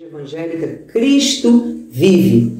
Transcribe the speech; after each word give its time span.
Evangélica 0.00 0.84
Cristo 0.92 1.74
vive. 1.90 2.56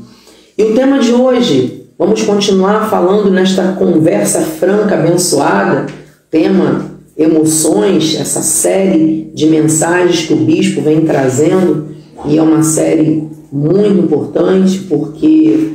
E 0.57 0.65
o 0.65 0.75
tema 0.75 0.99
de 0.99 1.13
hoje, 1.13 1.85
vamos 1.97 2.21
continuar 2.23 2.91
falando 2.91 3.31
nesta 3.31 3.75
conversa 3.75 4.41
franca, 4.41 4.97
abençoada, 4.97 5.87
tema 6.29 6.91
emoções, 7.17 8.17
essa 8.19 8.43
série 8.43 9.31
de 9.33 9.47
mensagens 9.47 10.27
que 10.27 10.33
o 10.33 10.39
bispo 10.39 10.81
vem 10.81 11.03
trazendo, 11.03 11.95
e 12.27 12.37
é 12.37 12.43
uma 12.43 12.65
série 12.65 13.29
muito 13.53 14.01
importante 14.01 14.81
porque 14.89 15.75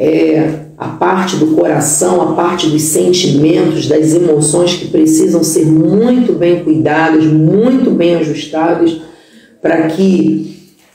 é 0.00 0.64
a 0.76 0.88
parte 0.88 1.36
do 1.36 1.54
coração, 1.54 2.20
a 2.22 2.32
parte 2.32 2.68
dos 2.68 2.82
sentimentos, 2.82 3.86
das 3.86 4.14
emoções 4.14 4.74
que 4.74 4.88
precisam 4.88 5.44
ser 5.44 5.64
muito 5.64 6.32
bem 6.32 6.64
cuidadas, 6.64 7.24
muito 7.24 7.92
bem 7.92 8.16
ajustadas 8.16 9.00
para 9.62 9.86
que 9.88 10.47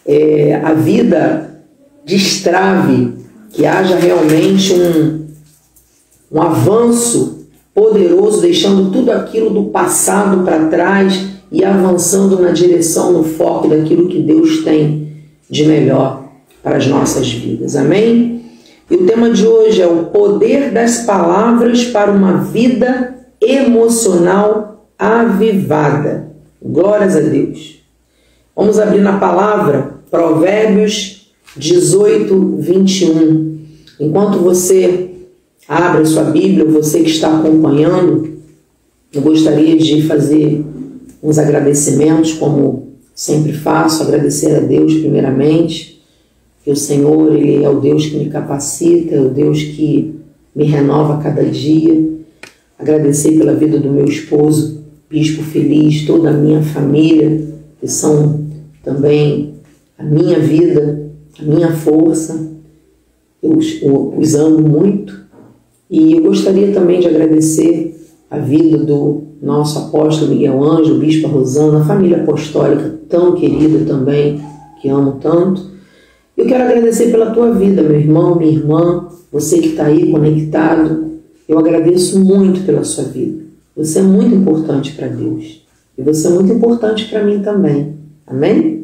é, 0.06 0.56
a 0.64 0.74
vida 0.74 1.62
destrave, 2.06 3.14
que 3.52 3.66
haja 3.66 3.96
realmente 3.96 4.74
um, 4.74 5.28
um 6.32 6.42
avanço 6.42 7.48
poderoso, 7.74 8.42
deixando 8.42 8.92
tudo 8.92 9.12
aquilo 9.12 9.50
do 9.50 9.66
passado 9.66 10.44
para 10.44 10.68
trás 10.68 11.28
e 11.52 11.64
avançando 11.64 12.40
na 12.40 12.52
direção, 12.52 13.12
no 13.12 13.24
foco 13.24 13.68
daquilo 13.68 14.08
que 14.08 14.22
Deus 14.22 14.64
tem 14.64 15.14
de 15.50 15.66
melhor 15.66 16.24
para 16.62 16.78
as 16.78 16.88
nossas 16.88 17.32
vidas. 17.32 17.76
Amém? 17.76 18.42
E 18.90 18.96
o 18.96 19.06
tema 19.06 19.30
de 19.30 19.46
hoje 19.46 19.82
é 19.82 19.88
o 19.88 20.06
poder 20.06 20.72
das 20.72 21.00
palavras 21.00 21.86
para 21.86 22.12
uma 22.12 22.38
vida 22.38 23.16
emocional 23.40 24.88
avivada. 24.98 26.32
Glórias 26.62 27.16
a 27.16 27.20
Deus. 27.20 27.82
Vamos 28.56 28.80
abrir 28.80 29.02
na 29.02 29.18
palavra 29.18 29.93
Provérbios 30.14 31.34
18, 31.58 32.58
21. 32.60 33.58
Enquanto 34.00 34.38
você 34.38 35.10
abre 35.68 36.06
sua 36.06 36.26
Bíblia, 36.26 36.66
você 36.66 37.00
que 37.00 37.10
está 37.10 37.40
acompanhando, 37.40 38.30
eu 39.12 39.24
gostaria 39.24 39.76
de 39.76 40.04
fazer 40.04 40.64
uns 41.24 41.40
agradecimentos, 41.40 42.34
como 42.34 42.90
sempre 43.16 43.54
faço, 43.54 44.04
agradecer 44.04 44.56
a 44.56 44.60
Deus 44.60 44.94
primeiramente, 44.94 46.00
que 46.64 46.70
o 46.70 46.76
Senhor, 46.76 47.34
Ele 47.36 47.64
é 47.64 47.70
o 47.70 47.80
Deus 47.80 48.06
que 48.06 48.18
me 48.18 48.30
capacita, 48.30 49.16
é 49.16 49.20
o 49.20 49.30
Deus 49.30 49.64
que 49.64 50.14
me 50.56 50.66
renova 50.66 51.16
a 51.16 51.24
cada 51.24 51.44
dia. 51.44 52.08
Agradecer 52.78 53.36
pela 53.36 53.56
vida 53.56 53.80
do 53.80 53.90
meu 53.90 54.06
esposo, 54.06 54.80
Bispo 55.10 55.42
Feliz, 55.42 56.06
toda 56.06 56.30
a 56.30 56.34
minha 56.34 56.62
família, 56.62 57.48
que 57.82 57.88
são 57.88 58.46
também 58.84 59.53
a 59.98 60.04
minha 60.04 60.40
vida, 60.40 61.12
a 61.40 61.44
minha 61.44 61.72
força. 61.72 62.52
Eu 63.42 63.58
os, 63.58 64.36
amo 64.36 64.62
muito 64.62 65.24
e 65.90 66.14
eu 66.14 66.24
gostaria 66.24 66.72
também 66.72 67.02
de 67.02 67.08
agradecer 67.08 67.94
a 68.32 68.38
vida 68.38 68.78
do 68.78 69.24
nosso 69.42 69.78
apóstolo 69.78 70.32
Miguel 70.32 70.64
Ângelo, 70.64 70.98
Bispo 70.98 71.28
Rosana, 71.28 71.82
a 71.82 71.86
família 71.86 72.24
apostólica 72.24 73.00
tão 73.10 73.36
querida 73.36 73.86
também, 73.86 74.42
que 74.82 74.88
amo 74.88 75.18
tanto. 75.22 75.72
Eu 76.36 76.48
quero 76.48 76.64
agradecer 76.64 77.12
pela 77.12 77.32
tua 77.32 77.52
vida, 77.54 77.84
meu 77.84 78.00
irmão, 78.00 78.36
minha 78.36 78.52
irmã, 78.52 79.08
você 79.32 79.60
que 79.60 79.70
está 79.70 79.86
aí 79.86 80.10
conectado. 80.10 81.12
Eu 81.48 81.60
agradeço 81.60 82.20
muito 82.20 82.66
pela 82.66 82.84
sua 82.84 83.04
vida. 83.04 83.44
Você 83.76 84.00
é 84.00 84.04
muito 84.04 84.34
importante 84.34 84.94
para 84.94 85.08
Deus 85.08 85.64
e 85.98 86.02
você 86.02 86.28
é 86.28 86.32
muito 86.32 86.54
importante 86.54 87.06
para 87.10 87.24
mim 87.24 87.40
também. 87.42 87.94
Amém? 88.26 88.83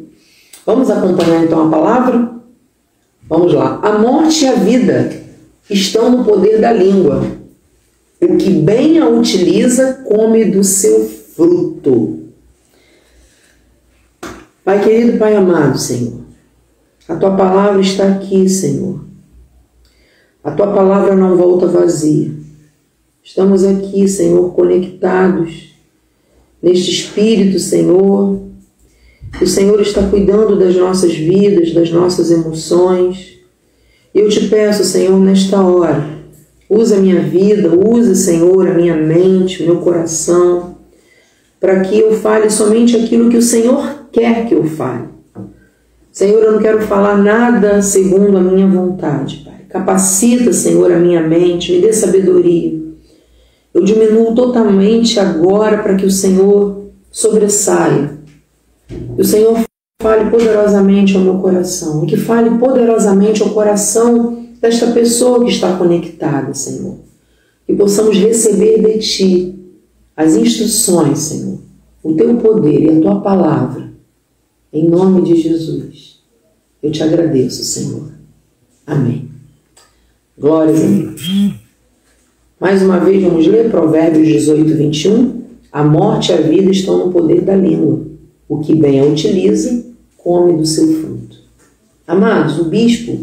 Vamos 0.64 0.90
acompanhar 0.90 1.44
então 1.44 1.66
a 1.66 1.70
palavra? 1.70 2.30
Vamos 3.28 3.52
lá. 3.52 3.80
A 3.82 3.98
morte 3.98 4.44
e 4.44 4.48
a 4.48 4.54
vida 4.54 5.10
estão 5.68 6.10
no 6.10 6.24
poder 6.24 6.60
da 6.60 6.72
língua. 6.72 7.22
O 8.20 8.36
que 8.36 8.50
bem 8.50 8.98
a 8.98 9.08
utiliza, 9.08 10.04
come 10.06 10.44
do 10.44 10.62
seu 10.62 11.08
fruto. 11.08 12.18
Pai 14.62 14.84
querido, 14.84 15.18
Pai 15.18 15.34
amado, 15.34 15.78
Senhor, 15.78 16.20
a 17.08 17.16
tua 17.16 17.34
palavra 17.34 17.80
está 17.80 18.06
aqui, 18.06 18.48
Senhor. 18.48 19.00
A 20.44 20.50
tua 20.50 20.72
palavra 20.72 21.16
não 21.16 21.36
volta 21.36 21.66
vazia. 21.66 22.30
Estamos 23.22 23.64
aqui, 23.64 24.06
Senhor, 24.06 24.54
conectados 24.54 25.74
neste 26.62 26.90
espírito, 26.90 27.58
Senhor. 27.58 28.49
O 29.40 29.46
Senhor 29.46 29.80
está 29.80 30.02
cuidando 30.02 30.58
das 30.58 30.76
nossas 30.76 31.14
vidas, 31.14 31.72
das 31.72 31.90
nossas 31.90 32.30
emoções. 32.30 33.38
Eu 34.14 34.28
te 34.28 34.48
peço, 34.48 34.84
Senhor, 34.84 35.18
nesta 35.18 35.62
hora, 35.62 36.04
usa 36.68 36.96
a 36.96 37.00
minha 37.00 37.20
vida, 37.20 37.70
usa, 37.70 38.14
Senhor, 38.14 38.68
a 38.68 38.74
minha 38.74 38.94
mente, 38.94 39.62
o 39.62 39.66
meu 39.66 39.76
coração, 39.78 40.76
para 41.58 41.80
que 41.80 41.98
eu 41.98 42.12
fale 42.12 42.50
somente 42.50 42.96
aquilo 42.96 43.30
que 43.30 43.38
o 43.38 43.42
Senhor 43.42 44.08
quer 44.12 44.46
que 44.46 44.54
eu 44.54 44.64
fale. 44.64 45.08
Senhor, 46.12 46.42
eu 46.42 46.52
não 46.52 46.58
quero 46.58 46.82
falar 46.82 47.16
nada 47.16 47.80
segundo 47.80 48.36
a 48.36 48.40
minha 48.42 48.66
vontade, 48.66 49.42
Pai. 49.44 49.60
Capacita, 49.70 50.52
Senhor, 50.52 50.92
a 50.92 50.98
minha 50.98 51.22
mente, 51.22 51.72
me 51.72 51.80
dê 51.80 51.92
sabedoria. 51.92 52.78
Eu 53.72 53.84
diminuo 53.84 54.34
totalmente 54.34 55.18
agora 55.18 55.78
para 55.78 55.94
que 55.94 56.04
o 56.04 56.10
Senhor 56.10 56.90
sobressaia. 57.10 58.19
Que 59.14 59.22
o 59.22 59.24
Senhor 59.24 59.64
fale 60.02 60.30
poderosamente 60.30 61.16
ao 61.16 61.22
meu 61.22 61.38
coração, 61.38 62.04
e 62.04 62.06
que 62.06 62.16
fale 62.16 62.58
poderosamente 62.58 63.42
ao 63.42 63.50
coração 63.50 64.46
desta 64.60 64.88
pessoa 64.88 65.44
que 65.44 65.50
está 65.50 65.76
conectada, 65.76 66.52
Senhor. 66.54 66.96
Que 67.66 67.74
possamos 67.74 68.16
receber 68.16 68.82
de 68.82 68.98
Ti 68.98 69.54
as 70.16 70.34
instruções, 70.34 71.18
Senhor, 71.18 71.58
o 72.02 72.14
Teu 72.14 72.36
poder 72.36 72.80
e 72.80 72.90
a 72.90 73.00
Tua 73.00 73.20
palavra, 73.20 73.92
em 74.72 74.88
nome 74.88 75.22
de 75.22 75.40
Jesus. 75.40 76.20
Eu 76.82 76.90
te 76.90 77.02
agradeço, 77.02 77.62
Senhor. 77.62 78.10
Amém. 78.86 79.28
Glórias 80.38 80.82
a 80.82 80.86
Deus. 80.86 81.54
Mais 82.58 82.82
uma 82.82 82.98
vez, 82.98 83.22
vamos 83.22 83.46
ler 83.46 83.70
Provérbios 83.70 84.26
18, 84.26 84.74
21. 84.74 85.40
A 85.70 85.84
morte 85.84 86.32
e 86.32 86.34
a 86.34 86.40
vida 86.40 86.70
estão 86.70 87.06
no 87.06 87.12
poder 87.12 87.42
da 87.42 87.54
língua. 87.54 88.09
O 88.50 88.58
que 88.58 88.74
bem 88.74 88.98
a 88.98 89.04
utiliza, 89.04 89.84
come 90.16 90.54
do 90.54 90.66
seu 90.66 90.84
fruto. 91.00 91.38
Amados, 92.04 92.58
o 92.58 92.64
bispo, 92.64 93.16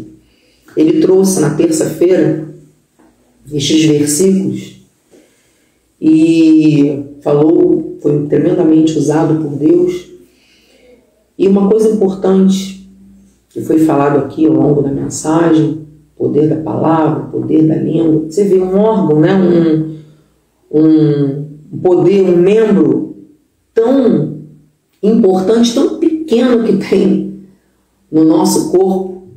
ele 0.74 1.02
trouxe 1.02 1.38
na 1.38 1.54
terça-feira 1.54 2.48
estes 3.52 3.84
versículos 3.84 4.80
e 6.00 7.04
falou, 7.20 7.98
foi 8.00 8.26
tremendamente 8.26 8.96
usado 8.96 9.42
por 9.42 9.54
Deus. 9.58 10.08
E 11.38 11.46
uma 11.46 11.68
coisa 11.68 11.90
importante 11.90 12.88
que 13.50 13.60
foi 13.60 13.80
falado 13.80 14.20
aqui 14.20 14.46
ao 14.46 14.54
longo 14.54 14.80
da 14.80 14.90
mensagem, 14.90 15.82
poder 16.16 16.48
da 16.48 16.56
palavra, 16.56 17.26
poder 17.26 17.66
da 17.66 17.76
língua. 17.76 18.30
Você 18.30 18.44
vê 18.44 18.58
um 18.58 18.78
órgão, 18.78 19.20
né? 19.20 19.36
um, 20.70 21.44
um 21.70 21.78
poder, 21.82 22.22
um 22.22 22.36
membro 22.38 23.14
tão 23.74 24.37
importante, 25.02 25.74
tão 25.74 25.98
pequeno 25.98 26.64
que 26.64 26.76
tem 26.76 27.40
no 28.10 28.24
nosso 28.24 28.70
corpo. 28.72 29.28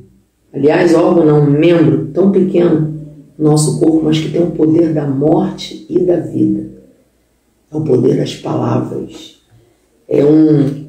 Aliás, 0.52 0.94
órgão 0.94 1.24
não, 1.24 1.50
membro 1.50 2.08
tão 2.12 2.30
pequeno 2.30 2.92
no 3.38 3.50
nosso 3.50 3.80
corpo, 3.80 4.02
mas 4.04 4.18
que 4.18 4.30
tem 4.30 4.42
o 4.42 4.50
poder 4.50 4.92
da 4.92 5.06
morte 5.06 5.86
e 5.88 6.00
da 6.00 6.16
vida. 6.16 6.70
É 7.70 7.76
o 7.76 7.82
poder 7.82 8.16
das 8.16 8.34
palavras. 8.34 9.40
É 10.06 10.24
um, 10.24 10.86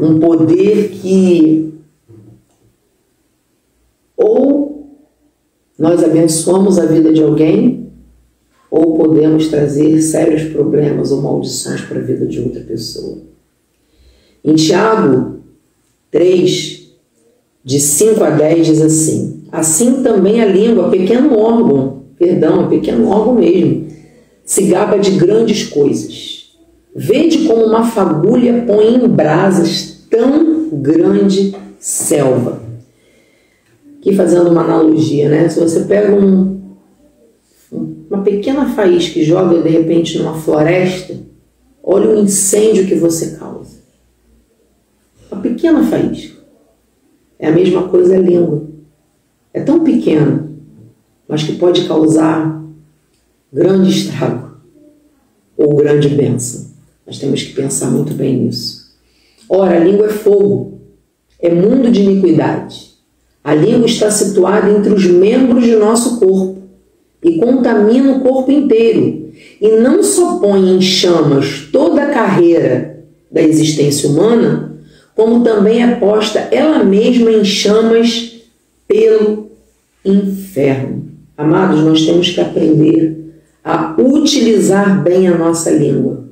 um 0.00 0.20
poder 0.20 0.90
que 0.90 1.74
ou 4.16 4.98
nós 5.78 6.02
abençoamos 6.02 6.76
a 6.78 6.86
vida 6.86 7.12
de 7.12 7.22
alguém, 7.22 7.88
ou 8.68 8.96
podemos 8.96 9.48
trazer 9.48 10.02
sérios 10.02 10.52
problemas 10.52 11.12
ou 11.12 11.22
maldições 11.22 11.80
para 11.82 11.98
a 11.98 12.02
vida 12.02 12.26
de 12.26 12.40
outra 12.40 12.60
pessoa. 12.62 13.18
Em 14.44 14.54
Tiago 14.54 15.40
3, 16.10 16.92
de 17.64 17.80
5 17.80 18.24
a 18.24 18.30
10, 18.30 18.66
diz 18.66 18.80
assim: 18.80 19.42
Assim 19.50 20.02
também 20.02 20.40
a 20.40 20.46
língua, 20.46 20.90
pequeno 20.90 21.36
órgão, 21.38 22.02
perdão, 22.18 22.64
é 22.64 22.68
pequeno 22.68 23.08
órgão 23.08 23.34
mesmo, 23.34 23.86
se 24.44 24.62
gaba 24.64 24.98
de 24.98 25.12
grandes 25.12 25.64
coisas. 25.64 26.54
Vede 26.94 27.46
como 27.46 27.64
uma 27.64 27.84
fagulha 27.84 28.64
põe 28.66 28.94
em 28.94 29.08
brasas 29.08 30.06
tão 30.10 30.70
grande 30.72 31.54
selva. 31.78 32.62
Aqui 33.98 34.14
fazendo 34.14 34.50
uma 34.50 34.62
analogia, 34.62 35.28
né? 35.28 35.48
Se 35.48 35.60
você 35.60 35.80
pega 35.80 36.14
um, 36.14 36.60
uma 38.10 38.22
pequena 38.22 38.66
faísca 38.66 39.18
e 39.18 39.24
joga 39.24 39.60
de 39.60 39.68
repente 39.68 40.18
numa 40.18 40.34
floresta, 40.34 41.14
olha 41.82 42.10
o 42.10 42.18
incêndio 42.18 42.86
que 42.86 42.94
você 42.94 43.36
causa 43.36 43.57
pequena 45.58 45.82
faísca. 45.82 46.38
É 47.36 47.48
a 47.48 47.52
mesma 47.52 47.88
coisa 47.88 48.14
a 48.14 48.18
língua. 48.18 48.62
É 49.52 49.60
tão 49.60 49.82
pequena, 49.82 50.48
mas 51.26 51.42
que 51.42 51.56
pode 51.56 51.86
causar 51.86 52.62
grande 53.52 53.90
estrago 53.90 54.56
ou 55.56 55.74
grande 55.74 56.08
bênção. 56.08 56.68
Nós 57.04 57.18
temos 57.18 57.42
que 57.42 57.54
pensar 57.54 57.90
muito 57.90 58.14
bem 58.14 58.36
nisso. 58.36 58.88
Ora, 59.48 59.76
a 59.76 59.84
língua 59.84 60.06
é 60.06 60.10
fogo, 60.10 60.78
é 61.40 61.50
mundo 61.52 61.90
de 61.90 62.02
iniquidade. 62.02 62.88
A 63.42 63.54
língua 63.54 63.86
está 63.86 64.10
situada 64.10 64.70
entre 64.70 64.92
os 64.92 65.06
membros 65.06 65.64
de 65.64 65.74
nosso 65.74 66.20
corpo 66.20 66.62
e 67.22 67.38
contamina 67.38 68.12
o 68.12 68.20
corpo 68.20 68.52
inteiro. 68.52 69.32
E 69.60 69.78
não 69.78 70.02
só 70.02 70.38
põe 70.38 70.76
em 70.76 70.80
chamas 70.80 71.68
toda 71.72 72.02
a 72.02 72.10
carreira 72.10 73.04
da 73.30 73.40
existência 73.42 74.08
humana, 74.08 74.77
como 75.18 75.42
também 75.42 75.82
é 75.82 75.96
posta 75.96 76.38
ela 76.52 76.84
mesma 76.84 77.32
em 77.32 77.44
chamas 77.44 78.36
pelo 78.86 79.50
inferno. 80.04 81.08
Amados, 81.36 81.80
nós 81.80 82.06
temos 82.06 82.30
que 82.30 82.40
aprender 82.40 83.34
a 83.64 83.96
utilizar 83.98 85.02
bem 85.02 85.26
a 85.26 85.36
nossa 85.36 85.72
língua. 85.72 86.22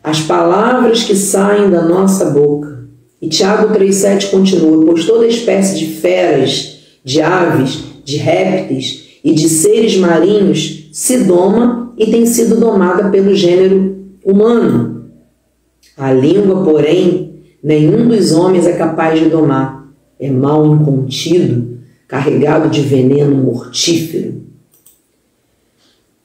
As 0.00 0.20
palavras 0.20 1.02
que 1.02 1.16
saem 1.16 1.70
da 1.70 1.82
nossa 1.82 2.26
boca. 2.26 2.86
E 3.20 3.28
Tiago 3.28 3.74
3,7 3.74 4.30
continua: 4.30 4.86
Pois 4.86 5.04
toda 5.04 5.26
espécie 5.26 5.76
de 5.80 5.86
feras, 5.86 6.78
de 7.02 7.20
aves, 7.20 7.80
de 8.04 8.16
répteis 8.16 9.08
e 9.24 9.32
de 9.32 9.48
seres 9.48 9.96
marinhos 9.96 10.88
se 10.92 11.24
doma 11.24 11.92
e 11.98 12.06
tem 12.06 12.24
sido 12.26 12.60
domada 12.60 13.10
pelo 13.10 13.34
gênero 13.34 13.96
humano. 14.24 15.10
A 15.96 16.12
língua, 16.12 16.62
porém, 16.62 17.27
nenhum 17.62 18.08
dos 18.08 18.32
homens 18.32 18.66
é 18.66 18.72
capaz 18.72 19.18
de 19.18 19.28
domar. 19.28 19.88
É 20.18 20.30
mal 20.30 20.66
incontido, 20.66 21.78
carregado 22.06 22.68
de 22.68 22.82
veneno 22.82 23.36
mortífero. 23.36 24.42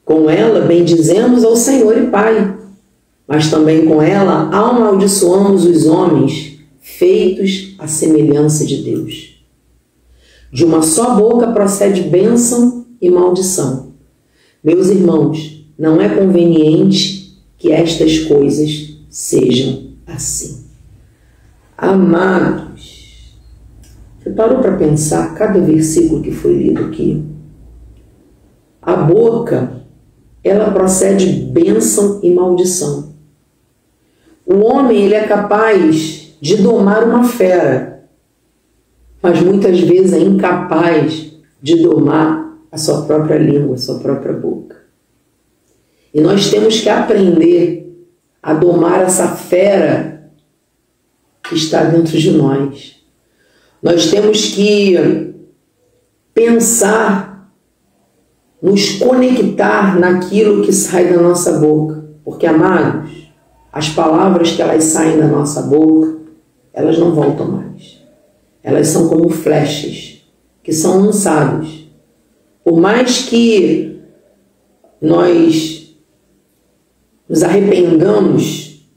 Com 0.04 0.30
ela 0.30 0.62
bendizemos 0.62 1.44
ao 1.44 1.56
Senhor 1.56 1.98
e 1.98 2.08
Pai, 2.08 2.58
mas 3.28 3.50
também 3.50 3.86
com 3.86 4.02
ela 4.02 4.50
amaldiçoamos 4.50 5.66
os 5.66 5.86
homens, 5.86 6.58
feitos 6.82 7.76
à 7.80 7.88
semelhança 7.88 8.66
de 8.66 8.84
Deus. 8.84 9.42
De 10.52 10.66
uma 10.66 10.82
só 10.82 11.16
boca 11.16 11.48
procede 11.52 12.02
bênção 12.02 12.86
e 13.02 13.10
maldição. 13.10 13.94
Meus 14.64 14.88
irmãos, 14.88 15.66
não 15.78 16.00
é 16.00 16.10
conveniente 16.10 17.42
que 17.58 17.72
estas 17.72 18.20
coisas 18.20 18.98
sejam 19.10 19.92
assim. 20.06 20.64
Amados, 21.78 23.36
você 24.20 24.30
parou 24.30 24.60
para 24.60 24.78
pensar 24.78 25.34
cada 25.36 25.60
versículo 25.60 26.22
que 26.22 26.32
foi 26.32 26.54
lido 26.54 26.86
aqui? 26.86 27.26
A 28.82 28.96
boca, 28.96 29.82
ela 30.44 30.72
procede 30.72 31.26
bênção 31.26 32.20
e 32.22 32.32
maldição. 32.32 33.14
O 34.46 34.60
homem, 34.60 35.04
ele 35.04 35.16
é 35.16 35.26
capaz 35.26 36.38
de 36.40 36.58
domar 36.58 37.04
uma 37.06 37.24
fera, 37.24 38.08
mas 39.22 39.42
muitas 39.42 39.80
vezes 39.80 40.14
é 40.14 40.20
incapaz 40.20 41.34
de 41.62 41.82
domar 41.82 42.58
a 42.72 42.78
sua 42.78 43.04
própria 43.04 43.38
língua, 43.38 43.76
a 43.76 43.80
sua 43.80 44.00
própria 44.00 44.34
boca. 44.34 44.76
E 46.14 46.22
nós 46.22 46.52
temos 46.52 46.82
que 46.82 46.90
aprender 46.90 48.08
a 48.42 48.54
domar 48.54 49.02
essa 49.02 49.30
fera 49.30 50.13
que 51.44 51.56
está 51.56 51.84
dentro 51.84 52.18
de 52.18 52.32
nós. 52.32 52.96
Nós 53.82 54.10
temos 54.10 54.52
que 54.56 55.34
pensar, 56.34 57.52
nos 58.62 58.94
conectar 58.94 60.00
naquilo 60.00 60.64
que 60.64 60.72
sai 60.72 61.14
da 61.14 61.22
nossa 61.22 61.60
boca. 61.60 62.04
Porque, 62.24 62.46
amados, 62.46 63.12
as 63.72 63.90
palavras 63.90 64.52
que 64.54 64.62
elas 64.62 64.86
saem 64.86 65.20
da 65.20 65.28
nossa 65.28 65.64
boca, 65.64 66.18
elas 66.74 66.98
não 66.98 67.14
voltam 67.14 67.48
mais. 67.48 68.02
Elas 68.64 68.88
são 68.88 69.10
como 69.10 69.30
flechas 69.30 70.24
que 70.64 70.72
são 70.72 71.06
lançadas. 71.06 71.68
Por 72.64 72.80
mais 72.80 73.24
que 73.24 74.00
nós 75.02 75.94
nos 77.28 77.44
arrependamos 77.44 78.88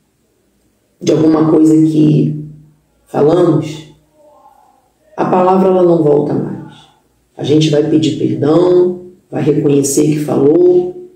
de 1.00 1.12
alguma 1.12 1.50
coisa 1.50 1.75
que 1.75 2.35
falamos, 3.06 3.94
a 5.16 5.24
palavra 5.24 5.68
ela 5.68 5.82
não 5.82 6.02
volta 6.02 6.34
mais. 6.34 6.74
A 7.36 7.44
gente 7.44 7.70
vai 7.70 7.82
pedir 7.88 8.18
perdão, 8.18 9.00
vai 9.30 9.42
reconhecer 9.42 10.02
que 10.02 10.24
falou, 10.24 11.10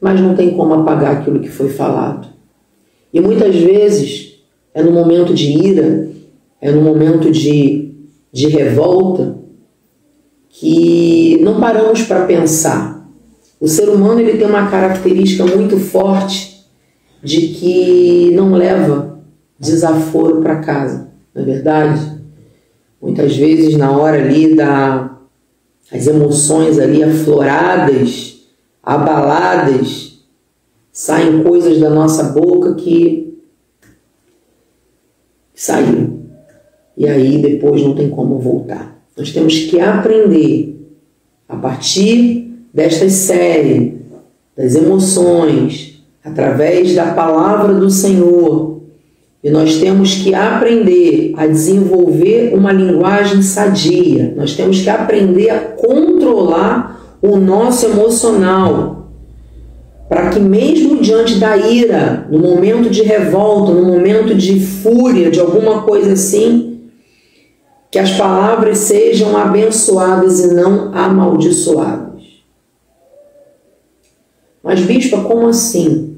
mas 0.00 0.20
não 0.20 0.34
tem 0.34 0.54
como 0.54 0.74
apagar 0.74 1.16
aquilo 1.16 1.40
que 1.40 1.48
foi 1.48 1.68
falado. 1.68 2.28
E 3.12 3.20
muitas 3.20 3.54
vezes 3.54 4.40
é 4.72 4.82
no 4.82 4.92
momento 4.92 5.32
de 5.32 5.50
ira, 5.50 6.08
é 6.60 6.70
no 6.70 6.82
momento 6.82 7.30
de, 7.30 7.92
de 8.32 8.48
revolta, 8.48 9.38
que 10.48 11.38
não 11.42 11.60
paramos 11.60 12.02
para 12.02 12.26
pensar. 12.26 13.08
O 13.60 13.68
ser 13.68 13.88
humano 13.88 14.20
ele 14.20 14.38
tem 14.38 14.46
uma 14.46 14.68
característica 14.68 15.44
muito 15.44 15.78
forte 15.78 16.64
de 17.22 17.48
que 17.48 18.30
não 18.34 18.52
leva 18.52 19.13
desaforo 19.58 20.40
para 20.40 20.60
casa, 20.60 21.08
não 21.34 21.42
é 21.42 21.44
verdade? 21.44 22.20
Muitas 23.00 23.36
vezes 23.36 23.76
na 23.76 23.90
hora 23.96 24.16
ali 24.16 24.54
da 24.54 25.10
as 25.92 26.06
emoções 26.06 26.78
ali 26.78 27.04
afloradas, 27.04 28.46
abaladas, 28.82 30.18
saem 30.90 31.42
coisas 31.42 31.78
da 31.78 31.90
nossa 31.90 32.24
boca 32.24 32.74
que 32.74 33.38
saiu. 35.54 36.20
E 36.96 37.06
aí 37.06 37.42
depois 37.42 37.82
não 37.82 37.94
tem 37.94 38.08
como 38.08 38.38
voltar. 38.38 38.98
Nós 39.16 39.32
temos 39.32 39.58
que 39.64 39.78
aprender 39.78 40.74
a 41.48 41.56
partir 41.56 42.52
desta 42.72 43.08
série 43.08 44.00
das 44.56 44.74
emoções, 44.74 46.02
através 46.24 46.94
da 46.94 47.12
palavra 47.12 47.74
do 47.74 47.90
Senhor. 47.90 48.73
E 49.44 49.50
nós 49.50 49.76
temos 49.76 50.14
que 50.14 50.34
aprender 50.34 51.34
a 51.36 51.46
desenvolver 51.46 52.54
uma 52.54 52.72
linguagem 52.72 53.42
sadia. 53.42 54.32
Nós 54.34 54.56
temos 54.56 54.80
que 54.80 54.88
aprender 54.88 55.50
a 55.50 55.60
controlar 55.60 57.18
o 57.20 57.36
nosso 57.36 57.84
emocional. 57.84 59.10
Para 60.08 60.30
que, 60.30 60.40
mesmo 60.40 61.02
diante 61.02 61.34
da 61.34 61.58
ira, 61.58 62.26
no 62.30 62.38
momento 62.38 62.88
de 62.88 63.02
revolta, 63.02 63.70
no 63.70 63.84
momento 63.84 64.34
de 64.34 64.58
fúria, 64.58 65.30
de 65.30 65.40
alguma 65.40 65.82
coisa 65.82 66.14
assim, 66.14 66.80
que 67.90 67.98
as 67.98 68.12
palavras 68.12 68.78
sejam 68.78 69.36
abençoadas 69.36 70.40
e 70.40 70.54
não 70.54 70.94
amaldiçoadas. 70.94 72.22
Mas, 74.62 74.80
bispa, 74.80 75.20
como 75.20 75.48
assim? 75.48 76.16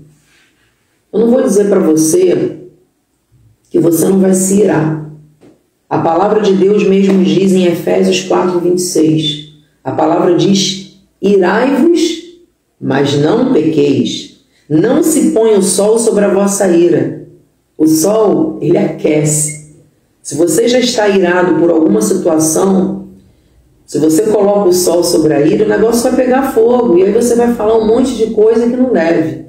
Eu 1.13 1.19
não 1.19 1.31
vou 1.31 1.43
dizer 1.43 1.69
para 1.69 1.81
você 1.81 2.66
que 3.77 3.83
você 3.83 4.09
não 4.09 4.19
vai 4.19 4.33
se 4.33 4.63
irar. 4.63 5.11
A 5.89 5.99
palavra 5.99 6.41
de 6.41 6.55
Deus 6.55 6.83
mesmo 6.89 7.23
diz 7.23 7.53
em 7.53 7.67
Efésios 7.67 8.23
4, 8.23 8.59
26. 8.59 9.53
A 9.85 9.93
palavra 9.93 10.35
diz: 10.35 10.99
Irai-vos, 11.21 12.01
mas 12.81 13.19
não 13.19 13.53
pequeis. 13.53 14.41
Não 14.69 15.03
se 15.03 15.31
põe 15.33 15.55
o 15.55 15.63
sol 15.63 15.99
sobre 15.99 16.25
a 16.25 16.33
vossa 16.33 16.67
ira. 16.69 17.29
O 17.77 17.87
sol, 17.87 18.59
ele 18.63 18.79
aquece. 18.79 19.77
Se 20.23 20.35
você 20.35 20.67
já 20.67 20.81
está 20.81 21.07
irado 21.09 21.61
por 21.61 21.71
alguma 21.71 22.01
situação, 22.01 23.09
se 23.85 23.99
você 23.99 24.23
coloca 24.23 24.71
o 24.71 24.73
sol 24.73 25.05
sobre 25.05 25.35
a 25.35 25.41
ira, 25.43 25.67
o 25.67 25.69
negócio 25.69 26.03
vai 26.03 26.17
pegar 26.17 26.55
fogo. 26.55 26.97
E 26.97 27.05
aí 27.05 27.13
você 27.13 27.37
vai 27.37 27.53
falar 27.53 27.77
um 27.77 27.87
monte 27.87 28.17
de 28.17 28.31
coisa 28.31 28.67
que 28.67 28.77
não 28.77 28.91
deve. 28.91 29.46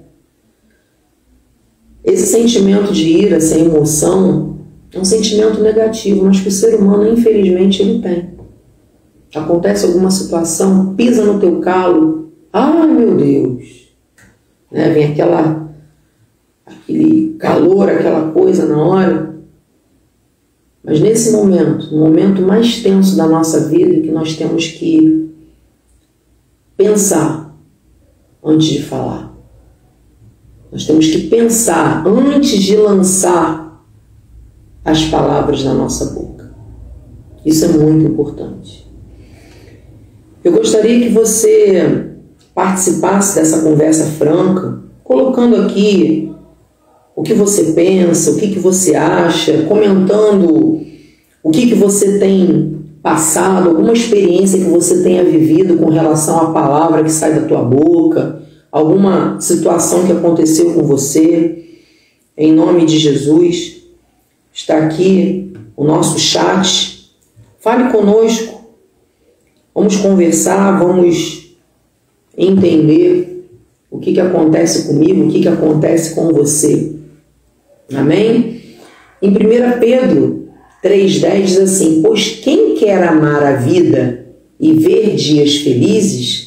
Esse 2.08 2.28
sentimento 2.28 2.94
de 2.94 3.06
ira, 3.06 3.36
essa 3.36 3.60
emoção, 3.60 4.60
é 4.94 4.98
um 4.98 5.04
sentimento 5.04 5.62
negativo, 5.62 6.24
mas 6.24 6.40
que 6.40 6.48
o 6.48 6.52
ser 6.52 6.76
humano, 6.76 7.12
infelizmente, 7.12 7.82
ele 7.82 8.02
tem. 8.02 8.30
Acontece 9.36 9.86
alguma 9.86 10.10
situação, 10.10 10.96
pisa 10.96 11.26
no 11.26 11.38
teu 11.38 11.60
calo, 11.60 12.32
ai 12.54 12.88
meu 12.88 13.18
Deus, 13.18 13.90
né? 14.72 14.90
vem 14.90 15.12
aquela, 15.12 15.70
aquele 16.66 17.36
calor, 17.38 17.90
aquela 17.90 18.32
coisa 18.32 18.66
na 18.66 18.82
hora. 18.82 19.36
Mas 20.82 21.02
nesse 21.02 21.34
momento, 21.34 21.94
no 21.94 22.06
momento 22.06 22.42
mais 22.42 22.82
tenso 22.82 23.18
da 23.18 23.28
nossa 23.28 23.68
vida, 23.68 24.00
que 24.00 24.12
nós 24.12 24.38
temos 24.38 24.66
que 24.66 25.30
pensar 26.78 27.54
antes 28.42 28.68
de 28.68 28.82
falar. 28.82 29.27
Nós 30.72 30.86
temos 30.86 31.08
que 31.08 31.28
pensar 31.28 32.06
antes 32.06 32.62
de 32.62 32.76
lançar 32.76 33.86
as 34.84 35.06
palavras 35.06 35.64
da 35.64 35.74
nossa 35.74 36.14
boca. 36.14 36.52
Isso 37.46 37.66
é 37.66 37.70
muito 37.70 38.06
importante. 38.06 38.88
Eu 40.44 40.52
gostaria 40.52 41.00
que 41.00 41.14
você 41.14 42.14
participasse 42.54 43.36
dessa 43.36 43.62
conversa 43.62 44.06
franca, 44.06 44.80
colocando 45.04 45.56
aqui 45.58 46.34
o 47.16 47.24
que 47.24 47.34
você 47.34 47.74
pensa, 47.74 48.32
o 48.32 48.38
que, 48.38 48.50
que 48.50 48.60
você 48.60 48.96
acha, 48.96 49.64
comentando 49.64 50.82
o 51.44 51.50
que, 51.50 51.68
que 51.68 51.76
você 51.76 52.20
tem 52.20 52.78
passado, 53.02 53.70
alguma 53.70 53.94
experiência 53.94 54.60
que 54.60 54.70
você 54.70 55.02
tenha 55.02 55.24
vivido 55.24 55.78
com 55.78 55.90
relação 55.90 56.42
à 56.42 56.52
palavra 56.52 57.04
que 57.04 57.12
sai 57.12 57.34
da 57.34 57.48
tua 57.48 57.64
boca, 57.64 58.42
alguma 58.72 59.40
situação 59.42 60.06
que 60.06 60.12
aconteceu 60.12 60.74
com 60.74 60.84
você. 60.84 61.66
Em 62.38 62.54
nome 62.54 62.86
de 62.86 62.98
Jesus, 62.98 63.78
está 64.54 64.78
aqui 64.78 65.54
o 65.76 65.84
nosso 65.84 66.20
chat. 66.20 67.12
Fale 67.60 67.92
conosco. 67.92 68.58
Vamos 69.74 69.96
conversar, 69.98 70.80
vamos 70.80 71.56
entender 72.38 73.50
o 73.90 74.00
que, 74.00 74.14
que 74.14 74.20
acontece 74.20 74.88
comigo, 74.88 75.24
o 75.24 75.32
que, 75.32 75.42
que 75.42 75.48
acontece 75.48 76.16
com 76.16 76.30
você. 76.30 76.94
Amém? 77.94 78.62
Em 79.22 79.30
1 79.30 79.80
Pedro 79.80 80.50
3,10 80.84 81.42
diz 81.44 81.58
assim: 81.58 82.02
Pois 82.02 82.30
quem 82.30 82.76
quer 82.76 83.04
amar 83.04 83.44
a 83.44 83.56
vida 83.56 84.26
e 84.60 84.74
ver 84.74 85.16
dias 85.16 85.58
felizes, 85.58 86.47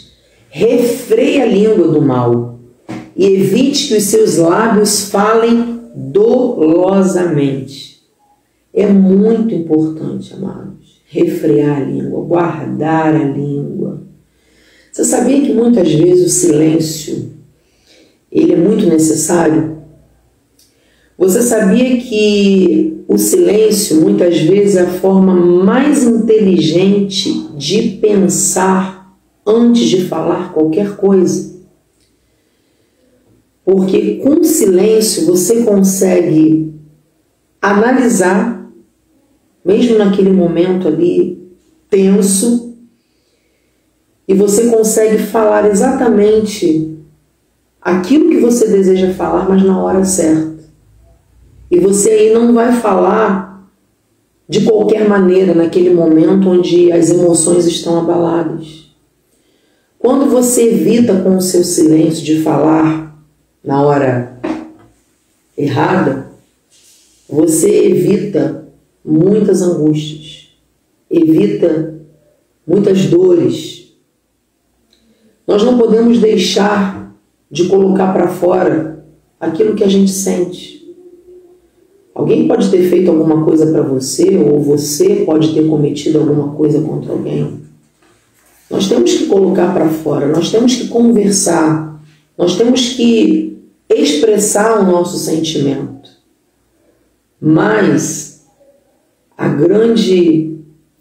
refreia 0.51 1.45
a 1.45 1.47
língua 1.47 1.89
do 1.89 2.03
mal 2.03 2.61
e 3.17 3.25
evite 3.25 3.89
que 3.89 3.97
os 3.97 4.05
seus 4.05 4.37
lábios 4.37 5.09
falem 5.09 5.81
dolosamente. 5.95 8.03
É 8.73 8.87
muito 8.87 9.53
importante, 9.55 10.35
amados, 10.35 11.01
refrear 11.07 11.79
a 11.79 11.85
língua, 11.85 12.25
guardar 12.25 13.15
a 13.15 13.25
língua. 13.25 14.03
Você 14.93 15.05
sabia 15.05 15.41
que 15.41 15.53
muitas 15.53 15.93
vezes 15.93 16.27
o 16.27 16.31
silêncio 16.31 17.31
ele 18.31 18.53
é 18.53 18.57
muito 18.57 18.87
necessário? 18.87 19.79
Você 21.17 21.43
sabia 21.43 21.97
que 21.99 23.03
o 23.07 23.19
silêncio 23.19 24.01
muitas 24.01 24.41
vezes 24.41 24.77
é 24.77 24.83
a 24.83 24.91
forma 24.91 25.35
mais 25.35 26.05
inteligente 26.05 27.49
de 27.57 27.99
pensar 28.01 29.00
antes 29.47 29.89
de 29.89 30.07
falar 30.07 30.53
qualquer 30.53 30.97
coisa? 30.97 31.51
Porque 33.65 34.17
com 34.17 34.43
silêncio 34.43 35.27
você 35.27 35.63
consegue 35.63 36.75
analisar, 37.61 38.69
mesmo 39.65 39.99
naquele 39.99 40.33
momento 40.33 40.89
ali 40.89 41.41
tenso, 41.89 42.75
e 44.27 44.35
você 44.35 44.69
consegue 44.69 45.19
falar 45.19 45.69
exatamente 45.69 46.97
aquilo 47.81 48.31
que 48.31 48.39
você 48.39 48.69
deseja 48.69 49.13
falar, 49.15 49.49
mas 49.49 49.63
na 49.63 49.83
hora 49.83 50.05
certa. 50.05 50.65
E 51.71 51.79
você 51.79 52.11
aí 52.11 52.33
não 52.33 52.53
vai 52.53 52.73
falar 52.73 53.69
de 54.49 54.63
qualquer 54.63 55.09
maneira 55.09 55.55
naquele 55.55 55.91
momento 55.91 56.49
onde 56.49 56.91
as 56.91 57.11
emoções 57.11 57.67
estão 57.67 57.99
abaladas. 57.99 58.80
Quando 60.01 60.31
você 60.31 60.63
evita 60.63 61.21
com 61.21 61.37
o 61.37 61.43
seu 61.43 61.63
silêncio 61.63 62.25
de 62.25 62.41
falar 62.41 63.23
na 63.63 63.85
hora 63.85 64.41
errada, 65.55 66.31
você 67.29 67.85
evita 67.85 68.67
muitas 69.05 69.61
angústias, 69.61 70.55
evita 71.11 72.01
muitas 72.67 73.05
dores. 73.05 73.93
Nós 75.47 75.63
não 75.65 75.77
podemos 75.77 76.19
deixar 76.19 77.15
de 77.51 77.69
colocar 77.69 78.11
para 78.15 78.29
fora 78.29 79.05
aquilo 79.39 79.75
que 79.75 79.85
a 79.85 79.89
gente 79.89 80.11
sente. 80.11 80.97
Alguém 82.15 82.49
pode 82.49 82.71
ter 82.71 82.89
feito 82.89 83.11
alguma 83.11 83.45
coisa 83.45 83.71
para 83.71 83.83
você, 83.83 84.39
ou 84.39 84.61
você 84.61 85.25
pode 85.27 85.53
ter 85.53 85.69
cometido 85.69 86.21
alguma 86.21 86.55
coisa 86.55 86.81
contra 86.81 87.13
alguém. 87.13 87.69
Nós 88.71 88.89
temos 88.89 89.13
que 89.13 89.27
colocar 89.27 89.75
para 89.75 89.89
fora, 89.89 90.29
nós 90.29 90.53
temos 90.53 90.77
que 90.77 90.87
conversar, 90.89 92.01
nós 92.39 92.57
temos 92.57 92.91
que 92.91 93.59
expressar 93.89 94.81
o 94.81 94.85
nosso 94.85 95.19
sentimento. 95.19 96.09
Mas 97.41 98.47
a 99.37 99.49
grande 99.49 100.59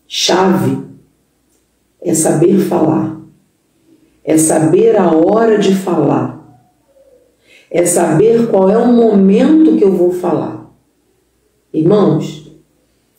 chave 0.08 0.80
é 2.02 2.14
saber 2.16 2.58
falar, 2.62 3.22
é 4.24 4.38
saber 4.38 4.98
a 4.98 5.12
hora 5.12 5.60
de 5.60 5.76
falar, 5.76 6.40
é 7.70 7.86
saber 7.86 8.48
qual 8.48 8.68
é 8.70 8.78
o 8.78 8.92
momento 8.92 9.78
que 9.78 9.84
eu 9.84 9.92
vou 9.92 10.12
falar. 10.12 10.74
Irmãos, 11.72 12.52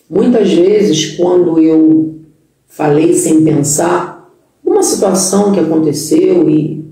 muitas 0.08 0.52
vezes 0.52 1.16
quando 1.16 1.60
eu 1.60 2.18
falei 2.66 3.14
sem 3.14 3.44
pensar, 3.44 4.09
uma 4.80 4.82
situação 4.82 5.52
que 5.52 5.60
aconteceu 5.60 6.48
e 6.48 6.82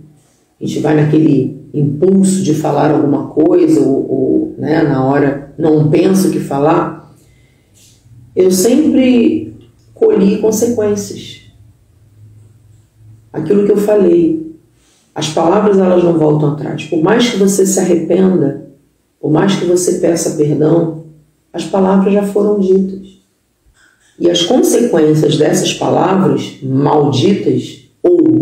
a 0.61 0.67
gente 0.67 0.81
vai 0.81 0.95
naquele 0.95 1.59
impulso 1.73 2.43
de 2.43 2.53
falar 2.53 2.91
alguma 2.91 3.29
coisa 3.29 3.81
ou, 3.81 4.11
ou 4.11 4.55
né, 4.59 4.83
na 4.83 5.03
hora 5.07 5.55
não 5.57 5.89
penso 5.89 6.29
o 6.29 6.31
que 6.31 6.39
falar, 6.39 7.17
eu 8.37 8.51
sempre 8.51 9.57
colhi 9.95 10.39
consequências. 10.39 11.41
Aquilo 13.33 13.65
que 13.65 13.73
eu 13.73 13.79
falei, 13.79 14.55
as 15.15 15.31
palavras 15.31 15.79
elas 15.79 16.05
não 16.05 16.19
voltam 16.19 16.53
atrás. 16.53 16.85
Por 16.85 17.03
mais 17.03 17.31
que 17.31 17.39
você 17.39 17.65
se 17.65 17.81
arrependa, 17.81 18.69
por 19.19 19.31
mais 19.31 19.57
que 19.57 19.65
você 19.65 19.99
peça 19.99 20.37
perdão, 20.37 21.05
as 21.53 21.65
palavras 21.65 22.13
já 22.13 22.23
foram 22.23 22.61
ditas. 22.61 23.19
E 24.19 24.29
as 24.29 24.43
consequências 24.43 25.37
dessas 25.37 25.73
palavras 25.73 26.59
malditas 26.63 27.78